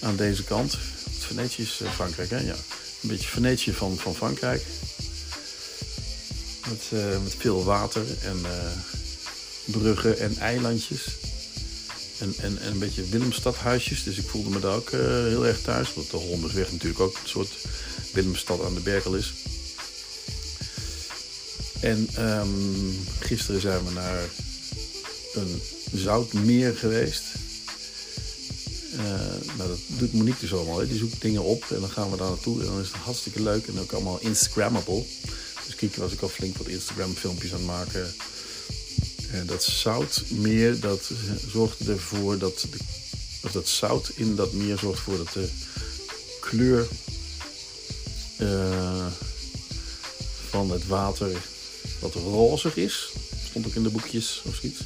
aan 0.00 0.16
deze 0.16 0.44
kant. 0.44 0.78
Venetië 1.18 1.62
is 1.62 1.80
Frankrijk, 1.94 2.30
hè? 2.30 2.38
Ja. 2.38 2.54
Een 3.02 3.08
beetje 3.08 3.28
Venetië 3.28 3.72
van, 3.72 3.96
van 3.96 4.14
Frankrijk. 4.14 4.62
Met, 6.68 7.00
uh, 7.00 7.22
met 7.22 7.34
veel 7.38 7.64
water 7.64 8.04
en 8.22 8.38
uh, 8.42 8.70
bruggen 9.64 10.18
en 10.18 10.36
eilandjes. 10.36 11.02
En, 12.18 12.34
en, 12.38 12.58
en 12.58 12.72
een 12.72 12.78
beetje 12.78 13.08
Willemstadhuisjes. 13.08 14.02
Dus 14.02 14.16
ik 14.16 14.28
voelde 14.28 14.50
me 14.50 14.60
daar 14.60 14.74
ook 14.74 14.90
heel 14.90 15.46
erg 15.46 15.60
thuis. 15.60 15.94
Want 15.94 16.10
de 16.10 16.16
Hondersweg 16.16 16.72
natuurlijk 16.72 17.00
ook 17.00 17.14
een 17.22 17.28
soort 17.28 17.52
Willemstad 18.12 18.64
aan 18.64 18.74
de 18.74 18.80
Berkel 18.80 19.14
is. 19.14 19.32
En 21.84 22.08
um, 22.18 22.96
gisteren 23.18 23.60
zijn 23.60 23.84
we 23.84 23.90
naar 23.90 24.24
een 25.34 25.62
zoutmeer 25.92 26.76
geweest. 26.76 27.22
Uh, 28.94 29.00
nou, 29.56 29.68
dat 29.68 29.78
doet 29.86 30.12
Monique 30.12 30.40
dus 30.40 30.52
allemaal. 30.52 30.86
Die 30.86 30.98
zoekt 30.98 31.20
dingen 31.20 31.42
op 31.42 31.64
en 31.70 31.80
dan 31.80 31.90
gaan 31.90 32.10
we 32.10 32.16
daar 32.16 32.28
naartoe. 32.28 32.60
En 32.60 32.66
dan 32.66 32.80
is 32.80 32.86
het 32.86 32.96
hartstikke 32.96 33.42
leuk 33.42 33.66
en 33.66 33.80
ook 33.80 33.92
allemaal 33.92 34.20
Instagrammable. 34.20 35.04
Dus 35.66 35.74
kijk, 35.74 35.96
was 35.96 36.12
ik 36.12 36.20
al 36.20 36.28
flink 36.28 36.56
wat 36.56 36.66
Instagram 36.66 37.14
filmpjes 37.14 37.52
aan 37.52 37.58
het 37.58 37.66
maken. 37.66 38.14
En 39.30 39.46
dat 39.46 39.64
zoutmeer, 39.64 40.80
dat 40.80 41.10
zorgt 41.48 41.88
ervoor 41.88 42.38
dat, 42.38 42.66
de, 42.70 42.78
of 43.42 43.52
dat 43.52 43.68
zout 43.68 44.12
in 44.14 44.34
dat 44.34 44.52
meer 44.52 44.78
zorgt 44.78 44.98
ervoor 44.98 45.16
dat 45.16 45.32
de 45.32 45.48
kleur 46.40 46.86
uh, 48.40 49.06
van 50.48 50.70
het 50.70 50.86
water 50.86 51.52
wat 52.04 52.14
rozig 52.14 52.76
is. 52.76 53.12
Stond 53.48 53.66
ook 53.66 53.74
in 53.74 53.82
de 53.82 53.90
boekjes 53.90 54.42
of 54.44 54.54
zoiets. 54.54 54.80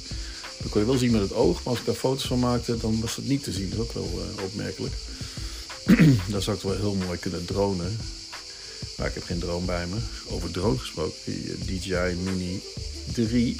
Dat 0.58 0.70
kon 0.70 0.80
je 0.80 0.86
wel 0.86 0.98
zien 0.98 1.10
met 1.10 1.20
het 1.20 1.32
oog, 1.32 1.56
maar 1.56 1.66
als 1.66 1.78
ik 1.78 1.86
daar 1.86 1.94
foto's 1.94 2.26
van 2.26 2.38
maakte, 2.38 2.76
dan 2.76 3.00
was 3.00 3.16
het 3.16 3.28
niet 3.28 3.42
te 3.42 3.52
zien. 3.52 3.70
Dat 3.70 3.78
is 3.78 3.84
ook 3.84 3.92
wel 3.92 4.22
uh, 4.36 4.44
opmerkelijk. 4.44 4.94
daar 6.32 6.42
zou 6.42 6.56
ik 6.56 6.62
wel 6.62 6.76
heel 6.76 6.94
mooi 6.94 7.18
kunnen 7.18 7.44
dronen. 7.44 7.98
Maar 8.96 9.06
ik 9.06 9.14
heb 9.14 9.24
geen 9.24 9.38
drone 9.38 9.66
bij 9.66 9.86
me. 9.86 9.96
Over 10.28 10.50
drone 10.50 10.78
gesproken, 10.78 11.14
die 11.24 11.44
uh, 11.44 11.80
DJI 11.80 12.16
Mini 12.22 12.62
3. 13.12 13.56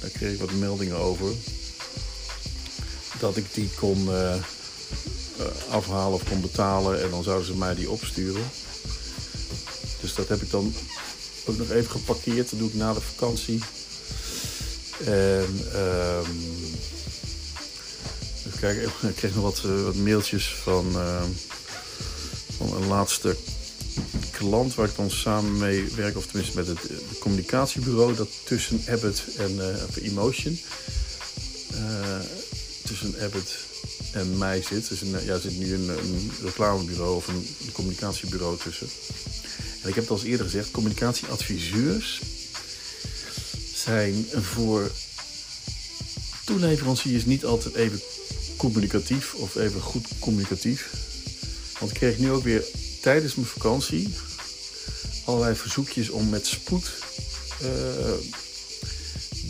Daar 0.00 0.10
kreeg 0.10 0.32
ik 0.32 0.40
wat 0.40 0.52
meldingen 0.52 0.96
over. 0.96 1.32
Dat 3.18 3.36
ik 3.36 3.54
die 3.54 3.68
kon 3.78 4.04
uh, 4.04 4.34
afhalen 5.68 6.14
of 6.14 6.28
kon 6.28 6.40
betalen 6.40 7.02
en 7.02 7.10
dan 7.10 7.22
zouden 7.22 7.46
ze 7.46 7.56
mij 7.56 7.74
die 7.74 7.90
opsturen. 7.90 8.44
Dus 10.00 10.14
dat 10.14 10.28
heb 10.28 10.42
ik 10.42 10.50
dan 10.50 10.74
ook 11.48 11.58
nog 11.58 11.70
even 11.70 11.90
geparkeerd. 11.90 12.50
Dat 12.50 12.58
doe 12.58 12.68
ik 12.68 12.74
na 12.74 12.92
de 12.92 13.00
vakantie. 13.00 13.60
En 15.04 15.48
even 18.46 18.60
kijken, 18.60 19.08
ik 19.08 19.16
kreeg 19.20 19.34
nog 19.34 19.42
wat, 19.42 19.62
uh, 19.66 19.84
wat 19.84 19.94
mailtjes 19.94 20.54
van, 20.62 20.86
uh, 20.94 21.22
van 22.56 22.76
een 22.76 22.86
laatste 22.86 23.36
klant 24.30 24.74
waar 24.74 24.88
ik 24.88 24.96
dan 24.96 25.10
samen 25.10 25.58
mee 25.58 25.84
werk, 25.96 26.16
of 26.16 26.26
tenminste 26.26 26.56
met 26.56 26.66
het, 26.66 26.78
communicatiebureau 27.18 28.14
dat 28.14 28.28
tussen 28.44 28.82
Abbott 28.88 29.22
en 29.36 29.56
uh, 29.56 30.06
Emotion, 30.10 30.58
tussen 32.84 33.14
Abbott 33.20 33.56
en 34.12 34.38
mij 34.38 34.62
zit. 34.62 34.88
Dus 34.88 35.00
een, 35.00 35.24
ja, 35.24 35.32
er 35.32 35.40
zit 35.40 35.58
nu 35.58 35.74
een, 35.74 35.88
een 35.88 36.30
reclamebureau 36.42 37.16
of 37.16 37.28
een 37.28 37.46
communicatiebureau 37.72 38.58
tussen. 38.58 38.88
Ik 39.86 39.94
heb 39.94 40.02
het 40.02 40.10
al 40.12 40.16
eens 40.16 40.26
eerder 40.26 40.46
gezegd, 40.46 40.70
communicatieadviseurs 40.70 42.20
zijn 43.74 44.26
voor 44.32 44.90
toeleveranciers 46.44 47.24
niet 47.24 47.44
altijd 47.44 47.74
even 47.74 48.00
communicatief 48.56 49.34
of 49.34 49.56
even 49.56 49.80
goed 49.80 50.06
communicatief. 50.18 50.90
Want 51.78 51.90
ik 51.90 51.96
kreeg 51.96 52.18
nu 52.18 52.30
ook 52.30 52.42
weer 52.42 52.64
tijdens 53.00 53.34
mijn 53.34 53.48
vakantie 53.48 54.08
allerlei 55.24 55.54
verzoekjes 55.54 56.08
om 56.08 56.28
met 56.28 56.46
spoed 56.46 56.92
uh, 57.62 57.68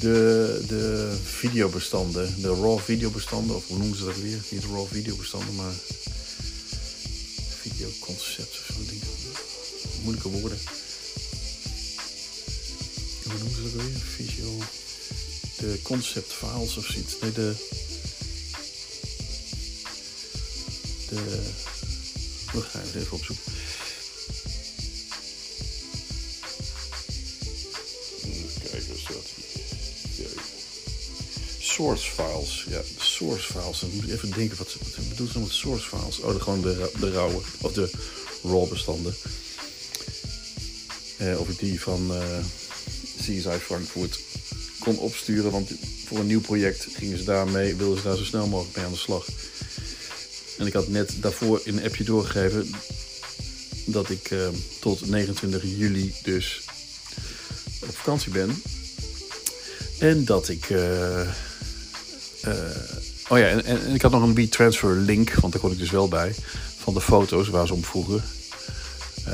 de, 0.01 0.63
de 0.69 1.17
videobestanden, 1.25 2.35
de 2.41 2.49
raw 2.49 2.79
videobestanden, 2.79 3.57
of 3.57 3.67
hoe 3.67 3.79
noemen 3.79 3.99
ze 3.99 4.05
dat 4.05 4.21
weer? 4.21 4.39
Niet 4.51 4.65
raw 4.65 4.87
videobestanden, 4.87 5.55
maar 5.55 5.73
Moeilijke 10.07 10.29
woorden. 10.29 10.59
Hoe 13.25 13.39
noemen 13.39 13.51
ze. 13.51 14.59
De 15.57 15.79
concept 15.83 16.33
files 16.33 16.77
of 16.77 16.87
zoiets. 16.87 17.15
Nee, 17.21 17.33
de. 17.33 17.55
De. 21.09 21.43
We 22.53 22.61
gaan 22.61 22.83
even 22.95 23.13
opzoeken. 23.13 23.53
source 31.59 32.11
files. 32.11 32.65
Ja, 32.69 32.81
source 32.99 33.53
files. 33.53 33.81
Dan 33.81 33.91
moet 33.95 34.09
even 34.09 34.31
denken, 34.31 34.57
wat, 34.57 34.77
wat 34.95 35.09
bedoelt 35.09 35.31
ze 35.31 35.39
met 35.39 35.51
source 35.51 35.89
files? 35.89 36.21
Oh, 36.21 36.43
gewoon 36.43 36.61
de, 36.61 36.91
de 37.01 37.11
rauwe, 37.11 37.41
of 37.61 37.73
de 37.73 37.91
raw 38.43 38.69
bestanden. 38.69 39.15
Eh, 41.17 41.41
of 41.41 41.49
ik 41.49 41.59
die 41.59 41.81
van 41.81 42.11
uh, 42.11 42.39
eh, 42.39 42.45
CSI 43.19 43.59
Frankfurt 43.61 44.21
kon 44.79 44.99
opsturen. 44.99 45.51
Want 45.51 45.71
voor 46.07 46.19
een 46.19 46.27
nieuw 46.27 46.41
project 46.41 46.87
gingen 46.93 47.19
ze 47.19 47.25
daarmee, 47.25 47.75
wilden 47.75 47.99
ze 47.99 48.05
daar 48.05 48.17
zo 48.17 48.25
snel 48.25 48.47
mogelijk 48.47 48.77
mee 48.77 48.85
aan 48.85 48.93
de 48.93 48.99
slag. 48.99 49.27
En 50.59 50.67
ik 50.67 50.73
had 50.73 50.89
net 50.89 51.13
daarvoor 51.21 51.61
in 51.65 51.77
een 51.77 51.85
appje 51.85 52.05
doorgegeven 52.05 52.71
dat 53.85 54.11
ik 54.11 54.31
uh, 54.31 54.49
tot 54.81 55.07
29 55.07 55.63
juli 55.63 56.15
dus 56.23 56.63
op 57.83 57.97
vakantie 57.97 58.33
ben. 58.33 58.63
En 59.99 60.25
dat 60.25 60.49
ik 60.49 60.65
oh 63.29 63.39
ja, 63.39 63.49
en, 63.49 63.65
en, 63.65 63.95
ik 63.95 64.03
had 64.03 64.11
nog 64.11 64.23
een 64.23 64.35
WeTransfer 64.35 64.97
link, 64.97 65.33
want 65.33 65.53
daar 65.53 65.63
kon 65.63 65.73
ik 65.73 65.79
dus 65.79 65.91
wel 65.91 66.09
bij. 66.09 66.35
Van 66.77 66.95
de 66.95 67.01
foto's 67.01 67.49
waar 67.49 67.67
ze 67.67 67.75
om 67.75 67.85
vroegen. 67.85 68.23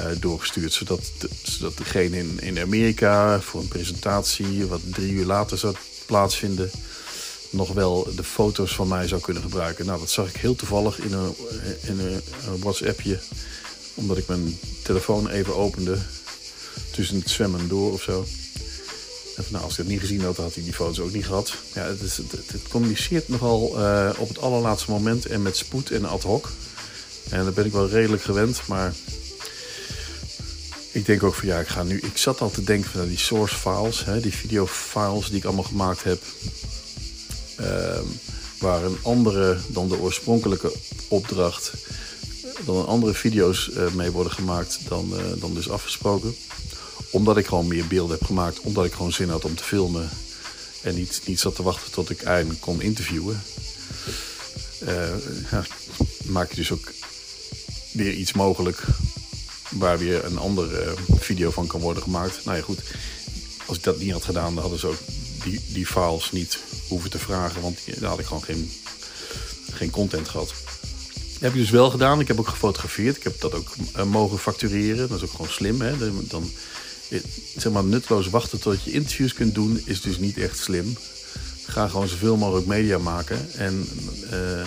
Uh, 0.02 0.09
doorgestuurd. 0.21 0.73
Zodat, 0.73 1.00
de, 1.18 1.28
zodat 1.42 1.76
degene 1.76 2.18
in, 2.18 2.40
in 2.40 2.59
Amerika 2.59 3.40
voor 3.40 3.61
een 3.61 3.68
presentatie, 3.68 4.66
wat 4.66 4.80
drie 4.92 5.12
uur 5.12 5.25
later 5.25 5.59
zou 5.59 5.75
plaatsvinden, 6.06 6.71
nog 7.50 7.73
wel 7.73 8.09
de 8.16 8.25
foto's 8.25 8.75
van 8.75 8.88
mij 8.88 9.09
zou 9.09 9.21
kunnen 9.21 9.42
gebruiken. 9.42 9.87
Nou, 9.87 9.99
dat 9.99 10.11
zag 10.11 10.28
ik 10.28 10.37
heel 10.37 10.54
toevallig 10.54 10.99
in 10.99 11.12
een, 11.12 11.35
in 11.80 11.99
een 11.99 12.23
WhatsAppje. 12.59 13.18
Omdat 13.94 14.18
ik 14.18 14.26
mijn 14.26 14.59
telefoon 14.82 15.28
even 15.28 15.56
opende 15.56 15.99
tussen 16.90 17.18
het 17.18 17.30
zwemmen 17.30 17.68
door 17.68 17.92
of 17.92 18.02
zo 18.02 18.25
nou, 19.49 19.64
als 19.64 19.73
ik 19.73 19.78
het 19.78 19.88
niet 19.88 20.00
gezien 20.00 20.25
had, 20.25 20.37
had 20.37 20.54
hij 20.54 20.62
die 20.62 20.73
foto's 20.73 20.99
ook 20.99 21.12
niet 21.12 21.26
gehad. 21.26 21.54
Ja, 21.75 21.82
het, 21.82 22.00
is, 22.00 22.16
het, 22.16 22.32
het 22.32 22.68
communiceert 22.68 23.28
nogal 23.28 23.78
uh, 23.78 24.11
op 24.18 24.28
het 24.28 24.40
allerlaatste 24.40 24.90
moment 24.90 25.26
en 25.26 25.42
met 25.42 25.56
spoed 25.56 25.90
en 25.90 26.04
ad 26.04 26.23
hoc. 26.23 26.49
En 27.30 27.42
daar 27.44 27.52
ben 27.52 27.64
ik 27.64 27.73
wel 27.73 27.88
redelijk 27.88 28.23
gewend, 28.23 28.66
maar 28.66 28.94
ik 31.02 31.09
denk 31.09 31.23
ook 31.23 31.35
van 31.35 31.49
ja, 31.49 31.59
ik 31.59 31.68
ga 31.68 31.82
nu. 31.82 31.99
Ik 31.99 32.16
zat 32.16 32.40
al 32.40 32.50
te 32.50 32.64
denken 32.64 32.90
van 32.90 33.09
die 33.09 33.18
source 33.18 33.54
files, 33.54 34.04
hè, 34.04 34.21
die 34.21 34.32
video 34.32 34.66
files 34.66 35.28
die 35.28 35.37
ik 35.37 35.44
allemaal 35.44 35.64
gemaakt 35.64 36.04
heb. 36.04 36.23
Uh, 37.61 37.99
waar 38.59 38.85
een 38.85 38.99
andere 39.02 39.59
dan 39.66 39.88
de 39.88 39.99
oorspronkelijke 39.99 40.73
opdracht, 41.09 41.73
dan 42.64 42.87
andere 42.87 43.14
video's 43.14 43.71
uh, 43.76 43.90
mee 43.90 44.11
worden 44.11 44.32
gemaakt 44.32 44.78
dan, 44.88 45.09
uh, 45.12 45.40
dan 45.40 45.54
dus 45.54 45.71
afgesproken 45.71 46.35
omdat 47.11 47.37
ik 47.37 47.47
gewoon 47.47 47.68
meer 47.68 47.87
beelden 47.87 48.18
heb 48.18 48.26
gemaakt. 48.26 48.61
Omdat 48.61 48.85
ik 48.85 48.92
gewoon 48.92 49.12
zin 49.12 49.28
had 49.28 49.44
om 49.44 49.54
te 49.54 49.64
filmen. 49.64 50.11
En 50.82 50.94
niet, 50.94 51.21
niet 51.25 51.40
zat 51.40 51.54
te 51.54 51.62
wachten 51.62 51.92
tot 51.92 52.11
ik 52.11 52.23
eindelijk 52.23 52.61
kon 52.61 52.82
interviewen. 52.82 53.42
Uh, 54.88 55.14
ja, 55.50 55.64
maak 56.25 56.50
je 56.50 56.56
dus 56.56 56.73
ook 56.73 56.92
weer 57.92 58.12
iets 58.12 58.32
mogelijk 58.32 58.82
waar 59.73 59.99
weer 59.99 60.25
een 60.25 60.38
andere 60.38 60.95
video 61.19 61.50
van 61.50 61.67
kan 61.67 61.81
worden 61.81 62.02
gemaakt. 62.02 62.45
Nou 62.45 62.57
ja, 62.57 62.62
goed. 62.62 62.81
Als 63.67 63.76
ik 63.76 63.83
dat 63.83 63.99
niet 63.99 64.12
had 64.12 64.25
gedaan, 64.25 64.55
dan 64.55 64.62
hadden 64.62 64.81
ze 64.81 64.87
ook 64.87 65.00
die, 65.45 65.61
die 65.69 65.87
files 65.87 66.33
niet 66.33 66.59
hoeven 66.88 67.11
te 67.11 67.19
vragen. 67.19 67.62
Want 67.62 67.79
daar 67.99 68.11
had 68.11 68.19
ik 68.19 68.26
gewoon 68.26 68.45
geen, 68.45 68.73
geen 69.73 69.91
content 69.91 70.29
gehad. 70.29 70.55
Dat 71.33 71.41
heb 71.41 71.52
ik 71.52 71.59
dus 71.67 71.71
wel 71.71 71.91
gedaan. 71.91 72.21
Ik 72.21 72.29
heb 72.29 72.38
ook 72.38 72.49
gefotografeerd. 72.49 73.17
Ik 73.17 73.23
heb 73.23 73.41
dat 73.41 73.55
ook 73.55 73.75
uh, 73.97 74.05
mogen 74.05 74.38
factureren. 74.38 75.09
Dat 75.09 75.17
is 75.17 75.25
ook 75.25 75.31
gewoon 75.31 75.50
slim. 75.50 75.81
Hè? 75.81 75.99
Dan 76.29 76.50
zeg 77.57 77.73
maar, 77.73 77.85
nutteloos 77.85 78.29
wachten 78.29 78.61
tot 78.61 78.85
je 78.85 78.93
interviews 78.93 79.35
kunt 79.35 79.55
doen, 79.55 79.83
is 79.85 80.00
dus 80.00 80.19
niet 80.19 80.38
echt 80.38 80.59
slim. 80.59 80.97
Ga 81.67 81.88
gewoon 81.88 82.09
zoveel 82.09 82.37
mogelijk 82.37 82.67
media 82.67 82.99
maken. 82.99 83.52
En 83.52 83.88
uh, 84.33 84.67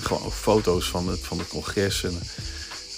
gewoon 0.00 0.32
foto's 0.32 0.88
van 0.88 1.08
het, 1.08 1.20
van 1.20 1.38
het 1.38 1.48
congres. 1.48 2.04
En 2.04 2.18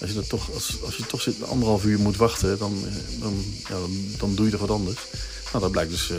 als 0.01 0.11
je, 0.11 0.27
toch, 0.27 0.53
als, 0.55 0.77
als 0.85 0.97
je 0.97 1.07
toch 1.07 1.23
zit 1.23 1.43
anderhalf 1.43 1.85
uur 1.85 1.99
moet 1.99 2.17
wachten, 2.17 2.59
dan, 2.59 2.85
eh, 2.87 3.21
dan, 3.21 3.45
ja, 3.69 3.77
dan, 4.19 4.35
doe 4.35 4.47
je 4.47 4.53
er 4.53 4.59
wat 4.59 4.71
anders. 4.71 5.01
Nou, 5.45 5.63
dat 5.63 5.71
blijkt 5.71 5.91
dus 5.91 6.11
uh, 6.11 6.17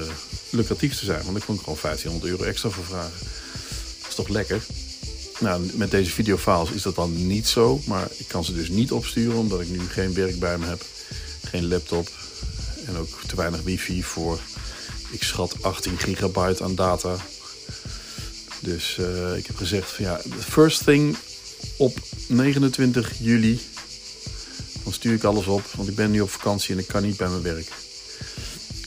lucratief 0.49 0.99
te 0.99 1.05
zijn. 1.05 1.23
Want 1.25 1.37
ik 1.37 1.43
kon 1.45 1.59
gewoon 1.59 1.77
1500 1.81 2.31
euro 2.31 2.43
extra 2.43 2.69
voor 2.69 2.85
vragen. 2.85 3.19
Dat 3.99 4.09
is 4.09 4.15
toch 4.15 4.27
lekker? 4.27 4.63
Nou, 5.39 5.69
met 5.73 5.91
deze 5.91 6.11
videofiles 6.11 6.71
is 6.71 6.81
dat 6.81 6.95
dan 6.95 7.27
niet 7.27 7.47
zo. 7.47 7.81
Maar 7.85 8.07
ik 8.17 8.27
kan 8.27 8.43
ze 8.43 8.53
dus 8.53 8.69
niet 8.69 8.91
opsturen, 8.91 9.37
omdat 9.37 9.61
ik 9.61 9.69
nu 9.69 9.79
geen 9.89 10.13
werk 10.13 10.39
bij 10.39 10.57
me 10.57 10.65
heb 10.65 10.81
geen 11.47 11.67
laptop 11.67 12.09
en 12.85 12.97
ook 12.97 13.19
te 13.27 13.35
weinig 13.35 13.61
wifi 13.61 14.03
voor, 14.03 14.39
ik 15.11 15.23
schat 15.23 15.55
18 15.61 15.99
gigabyte 15.99 16.63
aan 16.63 16.75
data. 16.75 17.15
Dus 18.59 18.97
uh, 18.99 19.37
ik 19.37 19.47
heb 19.47 19.55
gezegd 19.55 19.91
van 19.91 20.05
ja, 20.05 20.21
first 20.39 20.83
thing 20.83 21.17
op 21.77 21.99
29 22.27 23.13
juli. 23.19 23.59
Dan 24.83 24.93
stuur 24.93 25.13
ik 25.13 25.23
alles 25.23 25.45
op, 25.45 25.63
want 25.75 25.89
ik 25.89 25.95
ben 25.95 26.11
nu 26.11 26.21
op 26.21 26.29
vakantie 26.29 26.73
en 26.73 26.79
ik 26.79 26.87
kan 26.87 27.03
niet 27.03 27.17
bij 27.17 27.29
mijn 27.29 27.41
werk. 27.41 27.71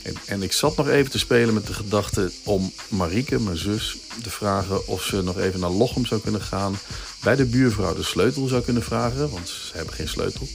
En, 0.03 0.15
en 0.27 0.43
ik 0.43 0.53
zat 0.53 0.77
nog 0.77 0.89
even 0.89 1.11
te 1.11 1.19
spelen 1.19 1.55
met 1.55 1.67
de 1.67 1.75
gedachte 1.75 2.31
om 2.45 2.73
Marieke, 2.89 3.41
mijn 3.41 3.57
zus, 3.57 3.97
te 4.23 4.31
vragen 4.31 4.87
of 4.87 5.03
ze 5.03 5.23
nog 5.23 5.39
even 5.39 5.61
naar 5.61 5.71
Lochem 5.71 6.07
zou 6.07 6.21
kunnen 6.21 6.43
gaan. 6.43 6.79
Bij 7.23 7.37
de 7.37 7.45
buurvrouw 7.45 7.95
de 7.95 8.03
sleutel 8.03 8.47
zou 8.47 8.63
kunnen 8.63 8.83
vragen, 8.83 9.31
want 9.31 9.49
ze 9.49 9.77
hebben 9.77 9.95
geen 9.95 10.09
sleutel. 10.09 10.49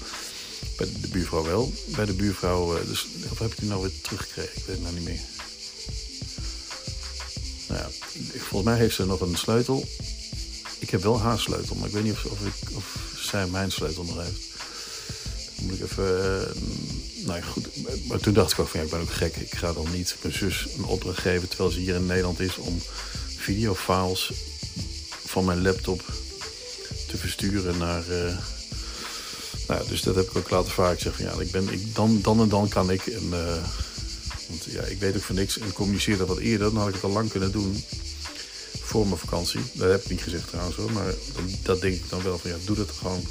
Bij 0.78 0.88
de 1.02 1.08
buurvrouw 1.08 1.44
wel. 1.44 1.74
Bij 1.96 2.06
de 2.06 2.14
buurvrouw, 2.14 2.86
dus, 2.86 3.08
of 3.32 3.40
heb 3.40 3.52
ik 3.52 3.60
die 3.60 3.70
nou 3.70 3.82
weer 3.82 4.02
teruggekregen? 4.02 4.52
Ik 4.56 4.66
weet 4.66 4.76
het 4.76 4.82
nou 4.82 4.94
niet 4.94 5.04
meer. 5.04 5.22
Nou 7.68 7.80
ja, 7.82 7.88
volgens 8.38 8.64
mij 8.64 8.78
heeft 8.78 8.96
ze 8.96 9.06
nog 9.06 9.22
een 9.22 9.38
sleutel. 9.38 9.88
Ik 10.86 10.92
heb 10.92 11.04
wel 11.04 11.20
haar 11.20 11.40
sleutel, 11.40 11.76
maar 11.76 11.88
ik 11.88 11.94
weet 11.94 12.04
niet 12.04 12.14
of, 12.14 12.26
of, 12.26 12.40
ik, 12.46 12.76
of 12.76 12.98
zij 13.18 13.48
mijn 13.48 13.72
sleutel 13.72 14.04
nog 14.04 14.18
heeft. 14.24 14.42
Moet 15.62 15.74
ik 15.74 15.82
even. 15.82 16.04
Uh, 16.04 17.26
nou 17.26 17.40
ja, 17.40 17.46
goed. 17.46 17.68
Maar 18.08 18.20
toen 18.20 18.34
dacht 18.34 18.52
ik 18.52 18.60
ook 18.60 18.68
van 18.68 18.80
ja, 18.80 18.86
ik 18.86 18.92
ben 18.92 19.02
ook 19.02 19.12
gek. 19.12 19.36
Ik 19.36 19.56
ga 19.56 19.74
dan 19.74 19.88
niet 19.92 20.16
mijn 20.22 20.34
zus 20.34 20.68
een 20.78 20.84
opdracht 20.84 21.20
geven 21.20 21.48
terwijl 21.48 21.70
ze 21.70 21.80
hier 21.80 21.96
in 21.96 22.06
Nederland 22.06 22.40
is 22.40 22.58
om 22.58 22.82
videofiles 23.38 24.32
van 25.26 25.46
mijn 25.46 25.62
laptop 25.62 26.02
te 27.08 27.18
versturen 27.18 27.78
naar. 27.78 28.04
Uh, 28.10 28.38
nou, 29.68 29.88
dus 29.88 30.02
dat 30.02 30.16
heb 30.16 30.30
ik 30.30 30.38
ook 30.38 30.50
laten 30.50 30.72
vaak 30.72 31.00
zeggen. 31.00 31.26
Van, 31.26 31.34
ja, 31.34 31.42
ik 31.42 31.52
ben, 31.52 31.74
ik, 31.74 31.96
dan, 31.96 32.22
dan 32.22 32.42
en 32.42 32.50
dan 32.50 32.68
kan 32.68 32.92
ik. 32.92 33.08
En, 33.08 33.26
uh, 33.26 33.64
want 34.48 34.64
ja, 34.64 34.82
ik 34.82 35.00
weet 35.00 35.16
ook 35.16 35.24
van 35.24 35.36
niks 35.36 35.58
en 35.58 35.74
communiceer 35.74 36.18
dat 36.18 36.28
wat 36.28 36.38
eerder. 36.38 36.70
Dan 36.70 36.78
had 36.78 36.88
ik 36.88 36.94
het 36.94 37.04
al 37.04 37.10
lang 37.10 37.30
kunnen 37.30 37.52
doen 37.52 37.84
voor 38.86 39.08
mijn 39.08 39.20
vakantie. 39.20 39.60
Dat 39.74 39.92
heb 39.92 40.04
ik 40.04 40.10
niet 40.10 40.22
gezegd 40.22 40.48
trouwens 40.48 40.76
hoor. 40.76 40.92
Maar 40.92 41.14
dat, 41.64 41.82
denk 41.82 41.96
ik 41.96 42.10
dan 42.10 42.24
wel 42.24 42.38
van 42.38 42.50
ja, 42.50 42.58
doe 42.66 42.76
dat 42.76 42.92
gewoon 42.92 43.28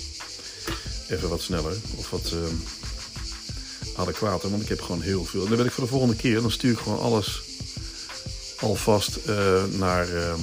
even 1.09 1.29
wat 1.29 1.41
sneller. 1.41 1.77
Of 1.97 2.11
wat 2.11 2.33
uh, 2.35 2.41
adequater. 3.97 4.51
Want 4.51 4.63
ik 4.63 4.69
heb 4.69 4.81
gewoon 4.81 5.01
heel 5.01 5.25
veel. 5.25 5.43
En 5.43 5.49
dan 5.49 5.57
ben 5.57 5.67
ik 5.67 5.73
voor 5.73 5.85
de 5.85 5.91
volgende 5.91 6.17
keer. 6.17 6.41
Dan 6.41 6.51
stuur 6.51 6.73
ik 6.73 6.79
gewoon 6.79 7.01
alles 7.01 7.43
alvast 8.61 9.19
uh, 9.29 9.65
naar, 9.65 10.09
uh, 10.13 10.35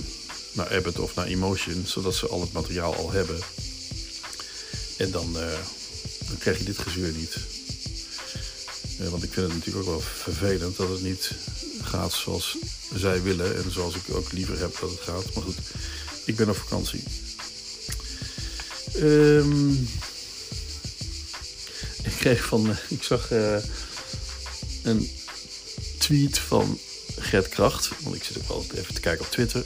naar 0.52 0.76
Abbott 0.76 1.00
of 1.00 1.16
naar 1.16 1.26
Emotion. 1.26 1.84
Zodat 1.86 2.16
ze 2.16 2.28
al 2.28 2.42
het 2.42 2.52
materiaal 2.52 2.96
al 2.96 3.12
hebben. 3.12 3.40
En 4.98 5.12
dan, 5.12 5.34
dan 6.28 6.38
krijg 6.40 6.58
je 6.58 6.64
dit 6.64 6.78
gezeur 6.78 7.12
niet. 7.12 7.38
Uh, 9.02 9.08
want 9.08 9.24
ik 9.24 9.34
vind 9.34 9.46
het 9.46 9.56
natuurlijk 9.56 9.86
ook 9.86 9.92
wel 9.92 10.02
vervelend 10.02 10.78
dat 10.78 10.90
het 10.90 11.02
niet 11.02 11.32
gaat 11.82 12.14
zoals 12.14 12.58
zij 12.96 13.22
willen. 13.22 13.64
En 13.64 13.72
zoals 13.72 13.96
ik 13.96 14.16
ook 14.16 14.32
liever 14.32 14.60
heb 14.60 14.80
dat 14.80 14.90
het 14.90 15.00
gaat. 15.00 15.34
Maar 15.34 15.44
goed, 15.44 15.58
ik 16.26 16.36
ben 16.36 16.50
op 16.50 16.58
vakantie. 16.58 17.04
Um, 18.96 19.88
ik 22.04 22.14
kreeg 22.18 22.46
van, 22.46 22.70
eh, 22.70 22.78
ik 22.88 23.04
zag 23.04 23.32
uh, 23.32 23.58
een 24.84 25.10
tweet 25.98 26.40
van 26.40 26.80
Gert 27.18 27.50
Kracht, 27.50 27.90
want 28.00 28.16
ik 28.16 28.24
zit 28.24 28.38
ook 28.38 28.72
wel 28.72 28.82
even 28.82 28.94
te 28.94 29.02
kijken 29.02 29.26
op 29.26 29.32
Twitter. 29.32 29.64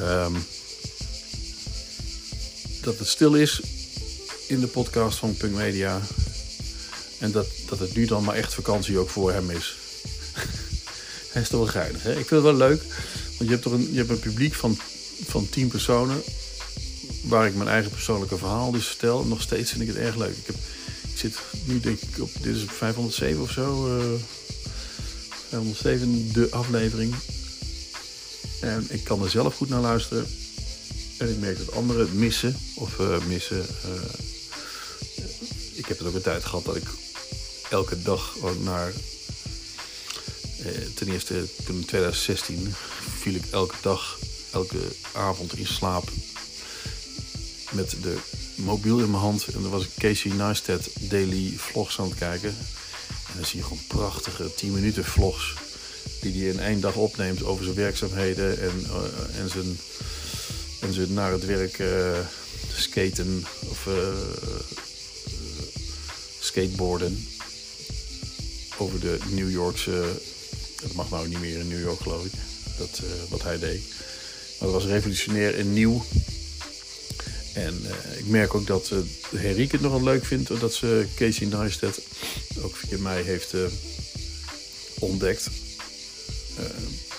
Um, 0.00 0.44
dat 2.80 2.98
het 2.98 3.08
stil 3.08 3.34
is 3.34 3.60
in 4.46 4.60
de 4.60 4.66
podcast 4.66 5.18
van 5.18 5.36
Punk 5.36 5.54
Media. 5.54 6.00
En 7.18 7.30
dat, 7.30 7.46
dat 7.66 7.78
het 7.78 7.94
nu 7.94 8.06
dan 8.06 8.24
maar 8.24 8.34
echt 8.34 8.54
vakantie 8.54 8.98
ook 8.98 9.10
voor 9.10 9.32
hem 9.32 9.50
is. 9.50 9.79
Ik 12.10 12.26
vind 12.26 12.30
het 12.30 12.42
wel 12.42 12.54
leuk. 12.54 12.82
Want 13.38 13.38
je 13.38 13.48
hebt, 13.48 13.62
toch 13.62 13.72
een, 13.72 13.92
je 13.92 13.98
hebt 13.98 14.10
een 14.10 14.18
publiek 14.18 14.54
van, 14.54 14.78
van 15.26 15.48
tien 15.48 15.68
personen. 15.68 16.22
Waar 17.22 17.46
ik 17.46 17.54
mijn 17.54 17.68
eigen 17.68 17.90
persoonlijke 17.90 18.36
verhaal 18.36 18.70
dus 18.70 18.86
vertel. 18.86 19.22
En 19.22 19.28
nog 19.28 19.42
steeds 19.42 19.70
vind 19.70 19.82
ik 19.82 19.88
het 19.88 19.96
erg 19.96 20.16
leuk. 20.16 20.36
Ik, 20.36 20.46
heb, 20.46 20.56
ik 21.12 21.18
zit 21.18 21.38
nu 21.64 21.80
denk 21.80 22.00
ik 22.00 22.22
op... 22.22 22.30
Dit 22.40 22.56
is 22.56 22.62
507 22.66 23.42
of 23.42 23.50
zo. 23.50 23.96
Uh, 23.98 24.04
507 25.48 26.32
de 26.32 26.48
aflevering. 26.50 27.14
En 28.60 28.86
ik 28.88 29.04
kan 29.04 29.22
er 29.22 29.30
zelf 29.30 29.56
goed 29.56 29.68
naar 29.68 29.80
luisteren. 29.80 30.26
En 31.18 31.30
ik 31.30 31.38
merk 31.38 31.58
dat 31.58 31.74
anderen 31.74 32.02
het 32.02 32.14
missen. 32.14 32.56
Of 32.76 32.98
uh, 32.98 33.16
missen. 33.28 33.58
Uh, 33.58 33.92
ik 35.74 35.86
heb 35.86 35.98
het 35.98 36.06
ook 36.06 36.14
een 36.14 36.22
tijd 36.22 36.44
gehad 36.44 36.64
dat 36.64 36.76
ik 36.76 36.88
elke 37.70 38.02
dag 38.02 38.36
naar. 38.64 38.92
Eh, 40.64 40.72
ten 40.94 41.08
eerste, 41.08 41.44
toen 41.64 41.76
in 41.76 41.84
2016 41.84 42.74
viel 43.20 43.34
ik 43.34 43.44
elke 43.50 43.74
dag, 43.80 44.18
elke 44.52 44.78
avond 45.12 45.56
in 45.56 45.66
slaap. 45.66 46.10
Met 47.70 47.96
de 48.02 48.18
mobiel 48.54 48.98
in 48.98 49.10
mijn 49.10 49.22
hand. 49.22 49.46
En 49.46 49.62
dan 49.62 49.70
was 49.70 49.84
ik 49.84 49.90
Casey 49.98 50.32
Neistat 50.32 50.88
daily 51.00 51.52
vlogs 51.56 51.98
aan 51.98 52.08
het 52.08 52.18
kijken. 52.18 52.48
En 53.08 53.36
dan 53.36 53.44
zie 53.44 53.58
je 53.58 53.64
gewoon 53.64 53.82
prachtige 53.86 54.54
10 54.54 54.72
minuten 54.72 55.04
vlogs. 55.04 55.54
Die 56.20 56.42
hij 56.42 56.52
in 56.52 56.60
één 56.60 56.80
dag 56.80 56.94
opneemt 56.94 57.44
over 57.44 57.64
zijn 57.64 57.76
werkzaamheden 57.76 58.60
en, 58.60 58.86
uh, 58.86 59.40
en 59.40 59.50
zijn 59.50 59.78
en 60.80 60.92
ze 60.92 61.10
naar 61.10 61.32
het 61.32 61.44
werk 61.44 61.78
uh, 61.78 62.18
skaten 62.74 63.44
of 63.68 63.88
skateboarden. 66.40 67.26
Over 68.78 69.00
de 69.00 69.18
New 69.30 69.50
Yorkse. 69.50 70.20
Dat 70.82 70.92
mag 70.92 71.10
nou 71.10 71.28
niet 71.28 71.40
meer 71.40 71.58
in 71.58 71.68
New 71.68 71.80
York, 71.80 72.00
geloof 72.00 72.24
ik. 72.24 72.32
Dat, 72.78 73.00
uh, 73.04 73.10
wat 73.28 73.42
hij 73.42 73.58
deed. 73.58 73.82
Maar 74.58 74.68
dat 74.68 74.82
was 74.82 74.84
revolutionair 74.84 75.58
en 75.58 75.72
nieuw. 75.72 76.04
En 77.54 77.84
ik 78.18 78.26
merk 78.26 78.54
ook 78.54 78.66
dat 78.66 78.92
Henrique 79.36 79.76
het 79.76 79.80
nogal 79.80 80.02
leuk 80.02 80.24
vindt. 80.24 80.60
Dat 80.60 80.74
ze 80.74 81.06
Casey 81.16 81.46
Neistat 81.46 82.00
ook 82.62 82.76
via 82.76 82.98
mij 82.98 83.22
heeft 83.22 83.54
ontdekt. 84.98 85.48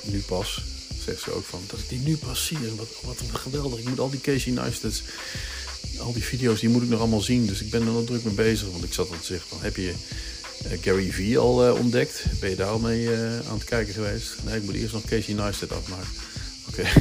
nu 0.04 0.20
pas 0.20 0.62
zegt 1.06 1.22
ze 1.22 1.32
ook 1.32 1.46
van, 1.46 1.62
dat 1.68 1.80
ik 1.80 1.90
die 1.90 2.00
nu 2.00 2.18
pas 2.18 2.46
zie. 2.46 2.58
Wat, 2.76 2.88
wat 3.02 3.18
geweldig. 3.34 3.80
Ik 3.80 3.88
moet 3.88 4.00
al 4.00 4.10
die 4.10 4.22
Casey 4.22 4.52
Neistat, 4.52 5.02
al 6.00 6.14
die 6.14 6.24
video's, 6.24 6.60
die 6.60 6.70
moet 6.70 6.84
ik 6.84 6.90
nog 6.90 7.00
allemaal 7.00 7.22
zien. 7.22 7.46
Dus 7.46 7.62
ik 7.62 7.70
ben 7.70 7.82
er 7.82 7.92
nog 7.92 8.06
druk 8.06 8.24
mee 8.24 8.34
bezig. 8.34 8.72
Want 8.72 8.84
ik 8.84 8.94
zat 8.94 9.10
al 9.10 9.20
te 9.20 9.26
zeggen 9.26 9.50
van, 9.50 9.62
heb 9.62 9.76
je 9.76 9.88
uh, 9.92 9.96
Gary 10.82 11.12
Vee 11.12 11.38
al 11.38 11.68
uh, 11.68 11.80
ontdekt? 11.80 12.24
Ben 12.40 12.50
je 12.50 12.56
daar 12.56 12.68
al 12.68 12.80
mee 12.80 13.02
uh, 13.04 13.40
aan 13.50 13.58
het 13.58 13.64
kijken 13.64 13.94
geweest? 13.94 14.36
Nee, 14.46 14.58
ik 14.58 14.64
moet 14.64 14.76
eerst 14.76 14.94
nog 14.94 15.06
Casey 15.06 15.34
Neistat 15.34 15.72
afmaken. 15.72 16.12
Oké. 16.68 16.84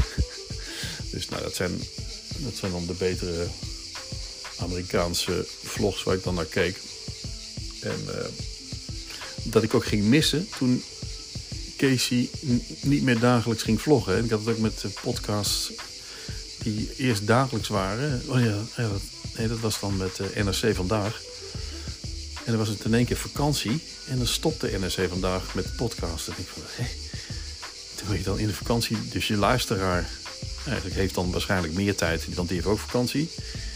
Dus 1.13 1.29
nou, 1.29 1.43
dat 1.43 1.55
zijn, 1.55 1.71
dat 2.37 2.55
zijn 2.55 2.73
dan 2.73 2.87
de 2.87 2.95
betere 2.99 3.47
Amerikaanse 4.59 5.47
vlogs 5.63 6.03
waar 6.03 6.15
ik 6.15 6.23
dan 6.23 6.35
naar 6.35 6.45
keek. 6.45 6.77
En 7.81 8.05
dat 9.43 9.63
ik 9.63 9.75
ook 9.75 9.85
ging 9.85 10.05
missen 10.05 10.49
toen 10.59 10.83
Casey 11.77 12.29
niet 12.81 13.03
meer 13.03 13.19
dagelijks 13.19 13.63
ging 13.63 13.81
vloggen. 13.81 14.25
Ik 14.25 14.31
had 14.31 14.41
het 14.45 14.49
ook 14.49 14.59
met 14.59 14.85
podcasts 15.03 15.73
die 16.63 16.91
eerst 16.97 17.27
dagelijks 17.27 17.69
waren. 17.69 18.23
Oh 18.27 18.41
ja, 18.41 18.59
ja 18.77 18.89
dat, 18.89 19.01
nee, 19.37 19.49
dat 19.49 19.61
was 19.61 19.81
dan 19.81 19.97
met 19.97 20.19
uh, 20.19 20.45
NRC 20.45 20.75
Vandaag. 20.75 21.23
En 22.51 22.57
dan 22.57 22.67
was 22.67 22.75
het 22.77 22.85
in 22.85 22.95
één 22.95 23.05
keer 23.05 23.17
vakantie. 23.17 23.83
En 24.09 24.17
dan 24.17 24.27
stopte 24.27 24.79
NRC 24.79 25.09
Vandaag 25.09 25.55
met 25.55 25.77
podcasten. 25.77 26.33
En 26.33 26.43
ik 26.43 26.49
van, 26.49 26.63
terwijl 27.95 28.19
je 28.19 28.25
dan 28.25 28.39
in 28.39 28.47
de 28.47 28.55
vakantie... 28.55 28.97
Dus 29.09 29.27
je 29.27 29.37
luisteraar 29.37 30.11
eigenlijk 30.67 30.97
heeft 30.97 31.15
dan 31.15 31.31
waarschijnlijk 31.31 31.73
meer 31.73 31.95
tijd. 31.95 32.35
Want 32.35 32.49
die 32.49 32.57
heeft 32.57 32.69
ook 32.69 32.79
vakantie. 32.79 33.31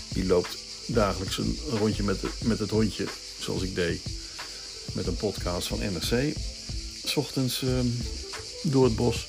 Die 0.08 0.26
loopt 0.26 0.56
dagelijks 0.86 1.38
een 1.38 1.58
rondje 1.70 2.02
met, 2.02 2.18
met 2.42 2.58
het 2.58 2.70
hondje, 2.70 3.06
zoals 3.38 3.62
ik 3.62 3.74
deed. 3.74 4.00
Met 4.92 5.06
een 5.06 5.16
podcast 5.16 5.66
van 5.66 5.78
NRC 5.78 6.36
s 7.04 7.16
ochtends 7.16 7.62
ehm, 7.62 7.86
door 8.62 8.84
het 8.84 8.96
bos. 8.96 9.26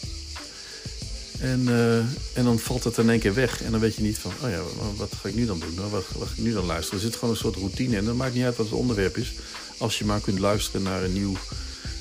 En, 1.45 1.61
uh, 1.61 1.97
en 2.33 2.43
dan 2.43 2.59
valt 2.59 2.83
het 2.83 2.97
in 2.97 3.09
één 3.09 3.19
keer 3.19 3.33
weg. 3.33 3.61
En 3.61 3.71
dan 3.71 3.79
weet 3.79 3.95
je 3.95 4.01
niet 4.01 4.17
van, 4.17 4.31
oh 4.43 4.49
ja, 4.49 4.61
wat 4.95 5.13
ga 5.21 5.27
ik 5.27 5.35
nu 5.35 5.45
dan 5.45 5.59
doen? 5.59 5.75
Wat, 5.75 5.89
wat 5.89 6.27
ga 6.27 6.33
ik 6.35 6.43
nu 6.43 6.53
dan 6.53 6.65
luisteren? 6.65 6.99
Er 6.99 7.05
zit 7.05 7.15
gewoon 7.15 7.29
een 7.29 7.39
soort 7.39 7.55
routine 7.55 7.97
in. 7.97 8.05
Dat 8.05 8.15
maakt 8.15 8.33
niet 8.33 8.43
uit 8.43 8.55
wat 8.55 8.65
het 8.65 8.75
onderwerp 8.75 9.17
is. 9.17 9.33
Als 9.77 9.97
je 9.97 10.05
maar 10.05 10.19
kunt 10.21 10.39
luisteren 10.39 10.83
naar 10.83 11.03
een 11.03 11.13
nieuw, 11.13 11.37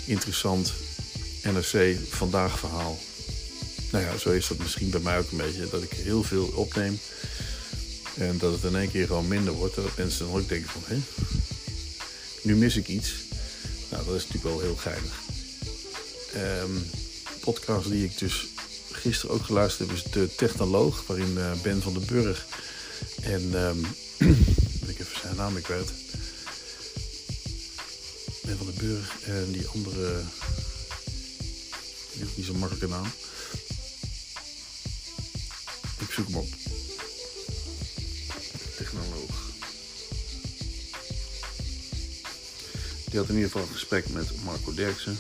interessant 0.05 0.73
NRC 1.43 1.97
Vandaag 2.09 2.59
verhaal. 2.59 2.99
Nou 3.91 4.05
ja, 4.05 4.17
zo 4.19 4.31
is 4.31 4.49
dat 4.49 4.59
misschien 4.59 4.91
bij 4.91 5.01
mij 5.01 5.19
ook 5.19 5.31
een 5.31 5.37
beetje. 5.37 5.69
Dat 5.71 5.83
ik 5.83 5.93
heel 5.93 6.23
veel 6.23 6.47
opneem. 6.55 6.99
En 8.17 8.39
dat 8.39 8.53
het 8.53 8.73
in 8.73 8.79
één 8.79 8.91
keer 8.91 9.07
gewoon 9.07 9.29
minder 9.29 9.53
wordt. 9.53 9.75
Dat 9.75 9.97
mensen 9.97 10.27
dan 10.27 10.37
ook 10.37 10.49
denken 10.49 10.71
van, 10.71 10.83
hé, 10.85 11.01
nu 12.43 12.57
mis 12.57 12.77
ik 12.77 12.89
iets. 12.89 13.15
Nou, 13.91 14.05
dat 14.05 14.15
is 14.15 14.27
natuurlijk 14.27 14.55
wel 14.55 14.61
heel 14.61 14.77
geinig 14.77 15.23
um, 16.37 16.85
podcast 17.41 17.89
die 17.89 18.05
ik 18.05 18.19
dus 18.19 18.47
gisteren 19.05 19.35
ook 19.35 19.45
geluisterd 19.45 19.89
heb, 19.89 19.99
is 19.99 20.03
De 20.13 20.35
Technoloog, 20.35 21.07
waarin 21.07 21.37
uh, 21.37 21.53
Ben 21.63 21.83
van 21.83 21.93
den 21.93 22.07
Burg 22.07 22.47
en 23.21 23.55
um, 23.69 23.87
ik 24.87 24.99
even 25.01 25.21
zijn 25.21 25.37
naam 25.37 25.57
ik 25.57 25.67
weet. 25.67 25.93
Ben 28.43 28.57
van 28.57 28.67
den 28.67 28.75
Burg 28.79 29.23
en 29.23 29.53
die 29.53 29.67
andere, 29.67 30.23
die 32.13 32.25
niet 32.35 32.47
zo'n 32.47 32.59
makkelijke 32.59 32.89
naam. 32.89 33.07
Ik 35.99 36.11
zoek 36.11 36.27
hem 36.27 36.37
op. 36.37 36.49
Technoloog. 38.77 39.51
Die 43.11 43.19
had 43.19 43.29
in 43.29 43.35
ieder 43.35 43.51
geval 43.51 43.63
een 43.63 43.75
gesprek 43.75 44.09
met 44.09 44.45
Marco 44.45 44.75
Derksen 44.75 45.19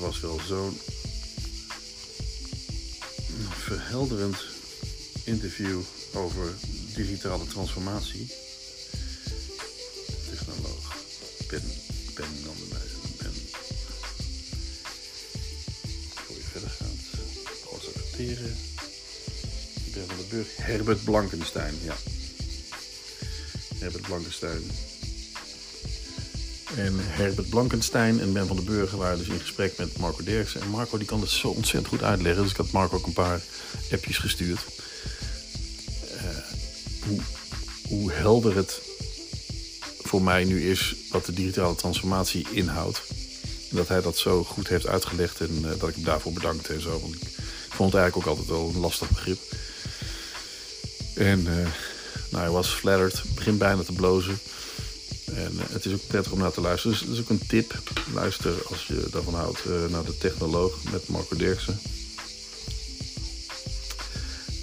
was 0.00 0.20
wel 0.20 0.40
zo'n 0.46 0.78
verhelderend 3.50 4.36
interview 5.24 5.80
over 6.14 6.54
digitale 6.94 7.46
transformatie. 7.46 8.26
Technoloog. 10.30 10.96
Ben, 11.48 11.62
Ben 12.14 12.28
Nandenhuizen. 12.44 12.98
Ben. 13.18 13.32
Voor 16.14 16.36
je 16.36 16.42
verder 16.42 16.70
gaat. 16.70 16.88
Ben 19.94 20.06
van 20.06 20.16
de 20.16 20.24
Burg. 20.28 20.56
Herbert 20.56 21.04
Blankenstein, 21.04 21.74
ja. 21.82 21.96
Herbert 23.78 24.06
Blankenstein 24.06 24.62
en 26.76 26.94
Herbert 26.98 27.48
Blankenstein 27.48 28.20
en 28.20 28.32
Ben 28.32 28.46
van 28.46 28.56
den 28.56 28.64
Burger 28.64 28.98
waren 28.98 29.18
dus 29.18 29.28
in 29.28 29.40
gesprek 29.40 29.76
met 29.76 29.98
Marco 29.98 30.22
Derksen. 30.22 30.60
En 30.60 30.68
Marco 30.68 30.98
die 30.98 31.06
kan 31.06 31.20
het 31.20 31.30
zo 31.30 31.48
ontzettend 31.48 31.86
goed 31.86 32.02
uitleggen. 32.02 32.42
Dus 32.42 32.50
ik 32.50 32.56
had 32.56 32.70
Marco 32.70 32.96
ook 32.96 33.06
een 33.06 33.12
paar 33.12 33.40
appjes 33.92 34.18
gestuurd. 34.18 34.60
Uh, 36.14 36.22
hoe, 37.06 37.20
hoe 37.88 38.12
helder 38.12 38.56
het 38.56 38.80
voor 40.02 40.22
mij 40.22 40.44
nu 40.44 40.70
is 40.70 40.94
wat 41.10 41.26
de 41.26 41.32
digitale 41.32 41.74
transformatie 41.74 42.46
inhoudt. 42.50 43.02
En 43.70 43.76
dat 43.76 43.88
hij 43.88 44.00
dat 44.00 44.18
zo 44.18 44.44
goed 44.44 44.68
heeft 44.68 44.86
uitgelegd 44.86 45.40
en 45.40 45.58
uh, 45.64 45.70
dat 45.78 45.88
ik 45.88 45.94
hem 45.94 46.04
daarvoor 46.04 46.32
bedankte 46.32 46.72
en 46.72 46.80
zo. 46.80 47.00
Want 47.00 47.14
ik 47.14 47.28
vond 47.68 47.92
het 47.92 48.00
eigenlijk 48.00 48.16
ook 48.16 48.36
altijd 48.36 48.58
wel 48.58 48.68
een 48.68 48.80
lastig 48.80 49.08
begrip. 49.08 49.38
En 51.14 51.40
uh, 51.40 51.66
nou, 52.30 52.42
hij 52.42 52.50
was 52.50 52.68
flattered, 52.68 53.22
begint 53.34 53.58
bijna 53.58 53.82
te 53.82 53.92
blozen. 53.92 54.38
En 55.44 55.58
eh, 55.58 55.64
het 55.72 55.84
is 55.84 55.92
ook 55.92 56.06
prettig 56.06 56.32
om 56.32 56.38
naar 56.38 56.52
te 56.52 56.60
luisteren. 56.60 56.96
Dus 56.96 57.06
dat 57.06 57.16
is 57.16 57.22
ook 57.22 57.30
een 57.30 57.46
tip. 57.46 57.78
Luister 58.14 58.52
als 58.66 58.86
je 58.86 59.06
daarvan 59.10 59.34
houdt 59.34 59.66
uh, 59.66 59.86
naar 59.86 60.04
de 60.04 60.18
Technoloog 60.18 60.82
met 60.90 61.08
Marco 61.08 61.36
Dirksen. 61.36 61.80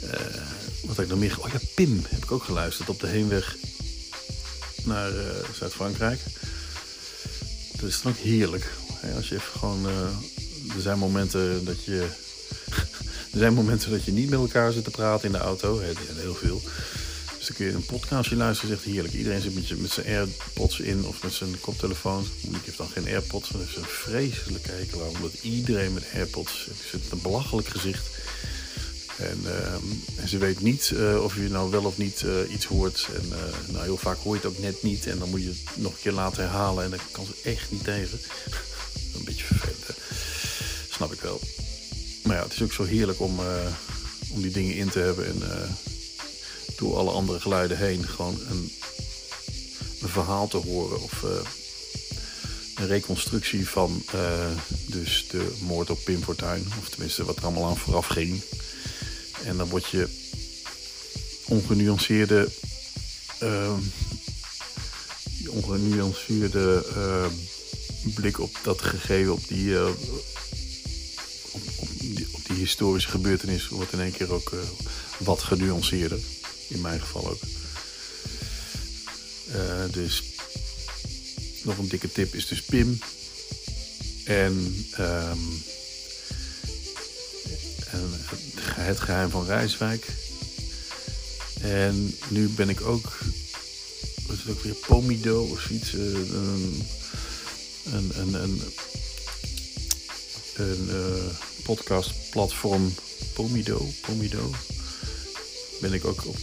Uh, 0.03 0.11
wat 0.83 0.95
heb 0.95 1.05
ik 1.05 1.11
nog 1.11 1.19
meer? 1.19 1.37
Oh 1.39 1.51
ja, 1.51 1.59
Pim 1.75 2.01
heb 2.07 2.23
ik 2.23 2.31
ook 2.31 2.43
geluisterd 2.43 2.89
op 2.89 2.99
de 2.99 3.07
heenweg 3.07 3.55
naar 4.83 5.11
Zuid-Frankrijk. 5.59 6.19
Dat 7.71 7.89
is 7.89 8.01
dan 8.01 8.11
ook 8.11 8.17
heerlijk. 8.17 8.71
als 9.15 9.29
je 9.29 9.35
even 9.35 9.59
gewoon. 9.59 9.85
er 10.75 10.81
zijn 10.81 10.97
momenten 10.97 11.65
dat 11.65 11.83
je. 11.83 12.07
er 13.33 13.39
zijn 13.39 13.53
momenten 13.53 13.91
dat 13.91 14.03
je 14.03 14.11
niet 14.11 14.29
met 14.29 14.39
elkaar 14.39 14.71
zit 14.71 14.83
te 14.83 14.91
praten 14.91 15.25
in 15.25 15.31
de 15.31 15.37
auto. 15.37 15.79
Heel 15.79 16.35
veel. 16.35 16.61
Dan 17.47 17.55
kun 17.55 17.65
je 17.65 17.71
een 17.71 17.85
podcastje 17.85 18.35
luisteren, 18.35 18.75
zegt 18.75 18.93
heerlijk. 18.93 19.13
Iedereen 19.13 19.41
zit 19.41 19.55
met, 19.55 19.81
met 19.81 19.91
zijn 19.91 20.05
AirPods 20.05 20.79
in 20.79 21.05
of 21.05 21.23
met 21.23 21.33
zijn 21.33 21.59
koptelefoon. 21.59 22.25
Ik 22.41 22.65
heb 22.65 22.77
dan 22.77 22.89
geen 22.89 23.07
AirPods, 23.07 23.49
dat 23.49 23.61
is 23.61 23.75
een 23.75 23.85
vreselijke 23.85 24.71
hekel. 24.71 24.99
Omdat 24.99 25.33
iedereen 25.41 25.93
met 25.93 26.03
AirPods 26.13 26.67
zit 26.91 27.11
een 27.11 27.21
belachelijk 27.21 27.67
gezicht. 27.67 28.07
En, 29.17 29.39
ehm, 29.45 30.27
ze 30.27 30.37
weet 30.37 30.59
niet 30.59 30.91
uh, 30.93 31.23
of 31.23 31.35
je 31.35 31.49
nou 31.49 31.71
wel 31.71 31.83
of 31.83 31.97
niet 31.97 32.21
uh, 32.25 32.53
iets 32.53 32.65
hoort. 32.65 33.07
En 33.15 33.25
uh, 33.29 33.71
nou, 33.71 33.83
heel 33.83 33.97
vaak 33.97 34.17
hoor 34.17 34.35
je 34.35 34.41
het 34.41 34.51
ook 34.51 34.59
net 34.59 34.83
niet. 34.83 35.07
En 35.07 35.19
dan 35.19 35.29
moet 35.29 35.41
je 35.41 35.47
het 35.47 35.63
nog 35.75 35.91
een 35.91 36.01
keer 36.01 36.11
laten 36.11 36.43
herhalen. 36.43 36.83
En 36.83 36.89
dan 36.89 36.99
kan 37.11 37.25
ze 37.25 37.49
echt 37.49 37.71
niet 37.71 37.83
tegen. 37.83 38.19
een 39.15 39.25
beetje 39.25 39.45
vervelend? 39.45 39.97
Snap 40.89 41.13
ik 41.13 41.21
wel. 41.21 41.39
Maar 42.23 42.35
ja, 42.35 42.43
het 42.43 42.53
is 42.53 42.61
ook 42.61 42.73
zo 42.73 42.83
heerlijk 42.83 43.19
om, 43.19 43.39
om 44.29 44.41
die 44.41 44.51
dingen 44.51 44.75
in 44.75 44.89
te 44.89 44.99
hebben. 44.99 45.25
En 45.25 45.41
door 46.77 46.97
alle 46.97 47.11
andere 47.11 47.39
geluiden 47.39 47.77
heen 47.77 48.07
gewoon 48.07 48.39
een, 48.49 48.71
een 50.01 50.09
verhaal 50.09 50.47
te 50.47 50.57
horen. 50.57 51.01
Of 51.01 51.23
een 52.75 52.87
reconstructie 52.87 53.69
van 53.69 54.03
dus 54.85 55.27
de 55.27 55.55
moord 55.59 55.89
op 55.89 56.03
Pim 56.03 56.23
Fortuyn. 56.23 56.65
Of 56.79 56.89
tenminste 56.89 57.25
wat 57.25 57.37
er 57.37 57.43
allemaal 57.43 57.65
aan 57.69 57.77
vooraf 57.77 58.07
ging. 58.07 58.41
En 59.43 59.57
dan 59.57 59.69
word 59.69 59.85
je 59.85 60.07
ongenuanceerde, 61.47 62.49
uh, 63.43 63.73
ongenuanceerde 65.49 66.85
uh, 66.97 67.25
blik 68.15 68.39
op 68.39 68.59
dat 68.63 68.81
gegeven, 68.81 69.33
op 69.33 69.47
die, 69.47 69.87
op, 69.87 69.95
die, 72.47 72.55
historische 72.55 73.09
gebeurtenis, 73.09 73.67
wordt 73.67 73.93
in 73.93 73.99
één 73.99 74.11
keer 74.11 74.33
ook 74.33 74.51
eh, 74.51 74.59
wat 75.17 75.41
genuanceerder. 75.41 76.19
In 76.67 76.81
mijn 76.81 77.01
geval 77.01 77.29
ook. 77.29 77.41
dus 79.91 80.23
nog 81.63 81.77
een 81.77 81.87
dikke 81.87 82.11
tip 82.11 82.33
is 82.33 82.47
dus 82.47 82.61
Pim. 82.61 82.99
En 84.23 84.85
um, 84.99 85.63
het 88.87 88.99
geheim 88.99 89.29
van 89.29 89.45
Rijswijk. 89.45 90.05
En 91.61 92.15
nu 92.29 92.47
ben 92.47 92.69
ik 92.69 92.81
ook, 92.81 93.17
wat 94.25 94.35
is 94.37 94.43
het 94.43 94.49
ook 94.49 94.63
weer, 94.63 94.73
Pomido 94.73 95.43
of 95.43 95.61
zoiets. 95.61 95.93
Uh, 95.93 96.01
een, 97.91 98.11
een, 98.15 98.33
een, 98.33 98.61
een, 100.55 100.87
uh, 100.89 101.33
podcastplatform 101.63 102.93
Pomido, 103.33 103.89
Pomido. 104.01 104.51
Ben 105.81 105.93
ik 105.93 106.05
ook 106.05 106.25
op 106.25 106.37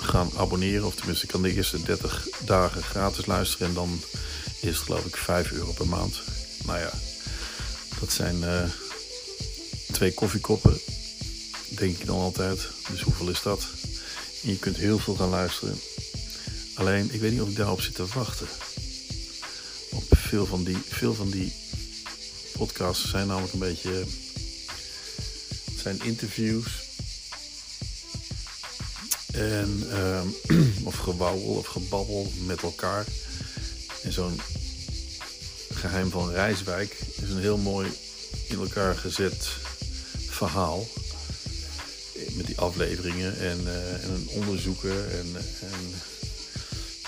gaan 0.00 0.30
abonneren. 0.36 0.86
Of 0.86 0.94
tenminste, 0.94 1.24
ik 1.24 1.30
kan 1.30 1.42
de 1.42 1.54
eerste 1.54 1.82
30 1.82 2.28
dagen 2.44 2.82
gratis 2.82 3.26
luisteren. 3.26 3.68
En 3.68 3.74
dan 3.74 4.00
is 4.60 4.76
het 4.76 4.84
geloof 4.84 5.04
ik 5.04 5.16
5 5.16 5.52
euro 5.52 5.72
per 5.72 5.88
maand. 5.88 6.22
Nou 6.64 6.78
ja, 6.78 6.92
dat 8.00 8.12
zijn 8.12 8.36
uh, 8.36 8.62
twee 9.92 10.14
koffiekoppen 10.14 10.80
denk 11.68 11.98
ik 11.98 12.06
dan 12.06 12.18
altijd. 12.18 12.68
Dus 12.90 13.00
hoeveel 13.00 13.28
is 13.28 13.42
dat? 13.42 13.66
En 14.42 14.50
je 14.50 14.58
kunt 14.58 14.76
heel 14.76 14.98
veel 14.98 15.14
gaan 15.14 15.28
luisteren. 15.28 15.80
Alleen, 16.74 17.14
ik 17.14 17.20
weet 17.20 17.32
niet 17.32 17.40
of 17.40 17.48
ik 17.48 17.56
daarop 17.56 17.80
zit 17.80 17.94
te 17.94 18.06
wachten. 18.14 18.46
Op 19.90 20.04
veel 20.08 20.46
van 20.46 20.64
die, 20.64 20.78
veel 20.88 21.14
van 21.14 21.30
die 21.30 21.52
podcasts 22.52 23.10
zijn 23.10 23.26
namelijk 23.26 23.52
een 23.52 23.58
beetje. 23.58 24.04
Het 25.64 25.80
zijn 25.82 26.00
interviews. 26.02 26.89
En, 29.40 29.86
um, 29.92 30.34
of 30.88 30.96
gewauwel 30.96 31.54
of 31.54 31.66
gebabbel 31.66 32.32
met 32.46 32.62
elkaar. 32.62 33.06
En 34.02 34.12
zo'n 34.12 34.40
geheim 35.72 36.10
van 36.10 36.30
Rijswijk 36.30 36.96
is 37.22 37.30
een 37.30 37.40
heel 37.40 37.56
mooi 37.56 37.90
in 38.48 38.58
elkaar 38.58 38.96
gezet 38.96 39.48
verhaal 40.28 40.86
met 42.32 42.46
die 42.46 42.58
afleveringen 42.58 43.38
en, 43.38 43.60
uh, 43.60 44.04
en 44.04 44.28
onderzoeken 44.28 45.10
en, 45.10 45.36
en, 45.60 45.92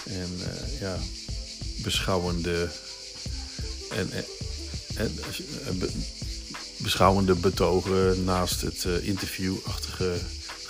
en 0.05 0.31
uh, 0.39 0.81
ja, 0.81 0.99
beschouwende 1.83 2.69
en, 3.91 4.11
en, 4.95 5.15
be, 5.79 5.91
beschouwende 6.77 7.35
betogen 7.35 8.25
naast 8.25 8.61
het 8.61 8.85
uh, 8.85 9.07
interviewachtige 9.07 10.21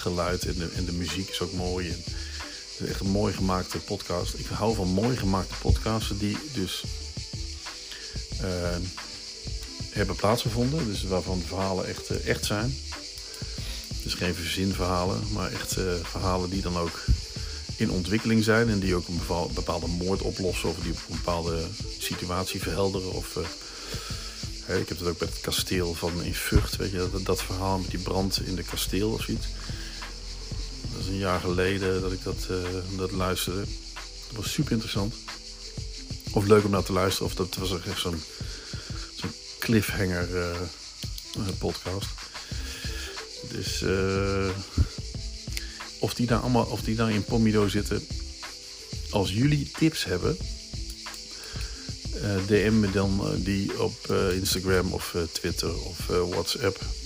geluid 0.02 0.46
en 0.46 0.54
de, 0.54 0.68
en 0.74 0.84
de 0.84 0.92
muziek 0.92 1.28
is 1.28 1.40
ook 1.40 1.52
mooi. 1.52 1.88
En, 1.88 2.02
het 2.04 2.80
is 2.80 2.88
echt 2.88 3.00
een 3.00 3.10
mooi 3.10 3.32
gemaakte 3.32 3.78
podcast. 3.78 4.34
Ik 4.34 4.46
hou 4.46 4.74
van 4.74 4.88
mooi 4.88 5.16
gemaakte 5.16 5.54
podcasts 5.60 6.18
die 6.18 6.36
dus 6.52 6.84
hebben 9.92 10.16
plaatsgevonden. 10.16 10.86
Dus 10.86 11.02
waarvan 11.02 11.38
de 11.38 11.46
verhalen 11.46 11.86
echt, 11.86 12.10
echt 12.10 12.44
zijn. 12.44 12.74
Dus 14.02 14.14
geen 14.14 14.34
verzinverhalen, 14.34 15.22
maar 15.32 15.52
echt 15.52 15.78
uh, 15.78 15.92
verhalen 16.02 16.50
die 16.50 16.62
dan 16.62 16.76
ook 16.78 17.04
in 17.76 17.90
ontwikkeling 17.90 18.44
zijn. 18.44 18.68
En 18.68 18.78
die 18.78 18.94
ook 18.94 19.08
een 19.08 19.20
bepaalde 19.54 19.86
moord 19.86 20.22
oplossen 20.22 20.68
of 20.68 20.76
die 20.82 20.92
een 20.92 21.16
bepaalde 21.16 21.64
situatie 21.98 22.62
verhelderen. 22.62 23.12
Of, 23.12 23.36
uh, 24.68 24.78
ik 24.78 24.88
heb 24.88 24.98
het 24.98 25.08
ook 25.08 25.18
bij 25.18 25.28
het 25.28 25.40
kasteel 25.40 25.94
van 25.94 26.22
in 26.22 26.34
Vught, 26.34 26.76
weet 26.76 26.90
je, 26.90 27.08
dat, 27.12 27.24
dat 27.24 27.42
verhaal 27.42 27.78
met 27.78 27.90
die 27.90 27.98
brand 27.98 28.40
in 28.46 28.54
de 28.54 28.62
kasteel 28.62 29.10
of 29.10 29.22
zoiets. 29.22 29.46
Een 31.12 31.18
jaar 31.18 31.40
geleden 31.40 32.00
dat 32.00 32.12
ik 32.12 32.22
dat, 32.22 32.48
uh, 32.50 32.58
dat 32.96 33.10
luisterde. 33.10 33.60
Dat 34.26 34.36
was 34.36 34.52
super 34.52 34.72
interessant. 34.72 35.14
Of 36.30 36.46
leuk 36.46 36.64
om 36.64 36.70
naar 36.70 36.82
te 36.82 36.92
luisteren, 36.92 37.26
of 37.26 37.34
dat 37.34 37.54
was 37.54 37.80
echt 37.86 38.00
zo'n 38.00 38.22
cliffhanger 39.58 40.28
podcast. 41.58 42.08
Dus 43.48 43.82
uh, 43.82 44.48
of, 45.98 46.14
die 46.14 46.26
daar 46.26 46.40
allemaal, 46.40 46.64
of 46.64 46.82
die 46.82 46.96
daar 46.96 47.10
in 47.12 47.24
Pomido 47.24 47.68
zitten. 47.68 48.06
Als 49.10 49.32
jullie 49.32 49.70
tips 49.78 50.04
hebben, 50.04 50.36
eh, 52.22 52.46
DM 52.46 52.80
me 52.80 52.90
dan 52.90 53.34
die 53.36 53.82
op 53.82 54.14
Instagram 54.32 54.92
of 54.92 55.16
Twitter 55.32 55.78
of 55.78 56.06
WhatsApp. 56.06 57.01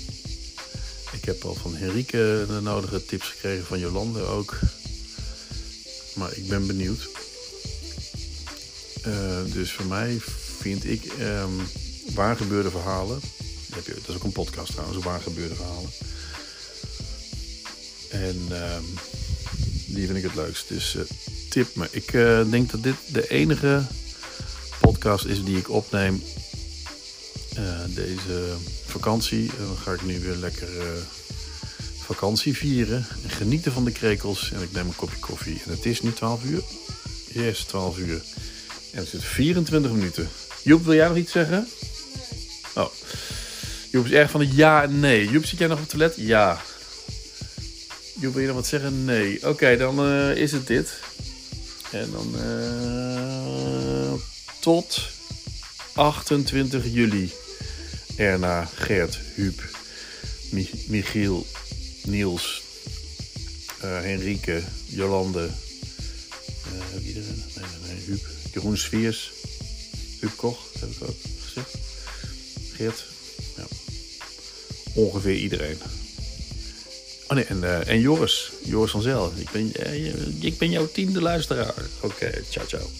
Heb 1.26 1.44
al 1.44 1.54
van 1.54 1.76
Henrike 1.76 2.44
de 2.48 2.60
nodige 2.62 3.04
tips 3.04 3.28
gekregen, 3.28 3.66
van 3.66 3.78
Jolande 3.78 4.20
ook. 4.20 4.58
Maar 6.14 6.36
ik 6.36 6.48
ben 6.48 6.66
benieuwd. 6.66 7.08
dus 9.52 9.72
voor 9.72 9.86
mij 9.86 10.18
vind 10.58 10.84
ik 10.84 11.12
um, 11.20 11.68
waar 12.14 12.36
gebeurde 12.36 12.70
verhalen. 12.70 13.20
Dat 13.68 14.08
is 14.08 14.14
ook 14.14 14.24
een 14.24 14.32
podcast 14.32 14.72
trouwens, 14.72 15.04
waar 15.04 15.20
gebeurde 15.20 15.54
verhalen. 15.54 15.90
En 18.10 18.36
uh, 18.50 18.78
die 19.86 20.06
vind 20.06 20.18
ik 20.18 20.24
het 20.24 20.34
leukst. 20.34 20.68
Dus 20.68 20.94
uh, 20.94 21.02
tip 21.48 21.74
me. 21.74 21.88
Ik 21.90 22.12
uh, 22.12 22.50
denk 22.50 22.70
dat 22.70 22.82
dit 22.82 22.96
de 23.12 23.28
enige 23.28 23.82
podcast 24.80 25.24
is 25.24 25.44
die 25.44 25.56
ik 25.56 25.70
opneem 25.70 26.22
deze 27.88 28.54
vakantie. 28.86 29.50
Dan 29.58 29.76
ga 29.76 29.92
ik 29.92 30.02
nu 30.02 30.20
weer 30.20 30.36
lekker 30.36 30.68
vakantie 32.06 32.56
vieren. 32.56 33.06
En 33.22 33.30
genieten 33.30 33.72
van 33.72 33.84
de 33.84 33.92
krekels. 33.92 34.52
En 34.52 34.62
ik 34.62 34.72
neem 34.72 34.86
een 34.86 34.96
kopje 34.96 35.18
koffie. 35.18 35.60
En 35.64 35.70
het 35.70 35.86
is 35.86 36.02
nu 36.02 36.12
12 36.12 36.44
uur. 36.44 36.62
Yes, 37.32 37.64
12 37.64 37.98
uur. 37.98 38.22
En 38.92 38.98
het 38.98 39.08
zit 39.08 39.24
24 39.24 39.90
minuten. 39.90 40.28
Joep, 40.62 40.84
wil 40.84 40.94
jij 40.94 41.08
nog 41.08 41.16
iets 41.16 41.32
zeggen? 41.32 41.68
Oh. 42.74 42.90
Joep 43.90 44.04
is 44.04 44.12
erg 44.12 44.30
van 44.30 44.40
de 44.40 44.54
ja 44.54 44.82
en 44.82 45.00
nee. 45.00 45.30
Joep, 45.30 45.44
zit 45.44 45.58
jij 45.58 45.68
nog 45.68 45.76
op 45.76 45.82
het 45.82 45.92
toilet? 45.92 46.14
Ja. 46.16 46.62
Je 48.20 48.32
wil 48.32 48.40
je 48.40 48.46
nog 48.46 48.56
wat 48.56 48.66
zeggen? 48.66 49.04
Nee. 49.04 49.48
Oké, 49.48 49.76
dan 49.76 50.06
is 50.34 50.52
het 50.52 50.66
dit. 50.66 50.92
En 51.90 52.10
dan 52.10 52.34
tot 54.60 55.00
28 55.94 56.84
juli. 56.92 57.32
Erna, 58.16 58.68
Gert, 58.74 59.18
Huub, 59.34 59.62
Mich 60.50 60.88
Michiel, 60.88 61.46
Niels, 62.04 62.62
uh, 63.84 64.00
Henrike, 64.00 64.62
Jolande. 64.86 65.40
er? 65.40 65.50
Nee, 66.92 67.14
nee, 67.54 67.94
nee, 67.94 68.04
Huub. 68.06 68.26
Jeroen 68.52 68.78
Sviers. 68.78 69.32
Huub 70.20 70.36
Koch, 70.36 70.58
heb 70.80 70.90
ik 70.90 71.08
ook 71.08 71.16
gezegd. 71.44 71.74
Geert. 72.72 73.04
Ja. 73.56 73.66
Ongeveer 74.94 75.36
iedereen. 75.36 75.78
Oh 77.28 77.36
nee, 77.36 77.44
en, 77.44 77.58
uh, 77.62 77.88
en 77.88 78.00
Joris. 78.00 78.50
Joris 78.64 78.90
van 78.90 79.02
Zel. 79.02 79.32
Ik 79.36 79.50
ben, 79.50 79.72
uh, 79.80 80.44
ik 80.44 80.58
ben 80.58 80.70
jouw 80.70 80.88
tiende 80.92 81.20
luisteraar. 81.20 81.74
Oké, 82.00 82.42
ciao 82.50 82.66
ciao. 82.66 82.90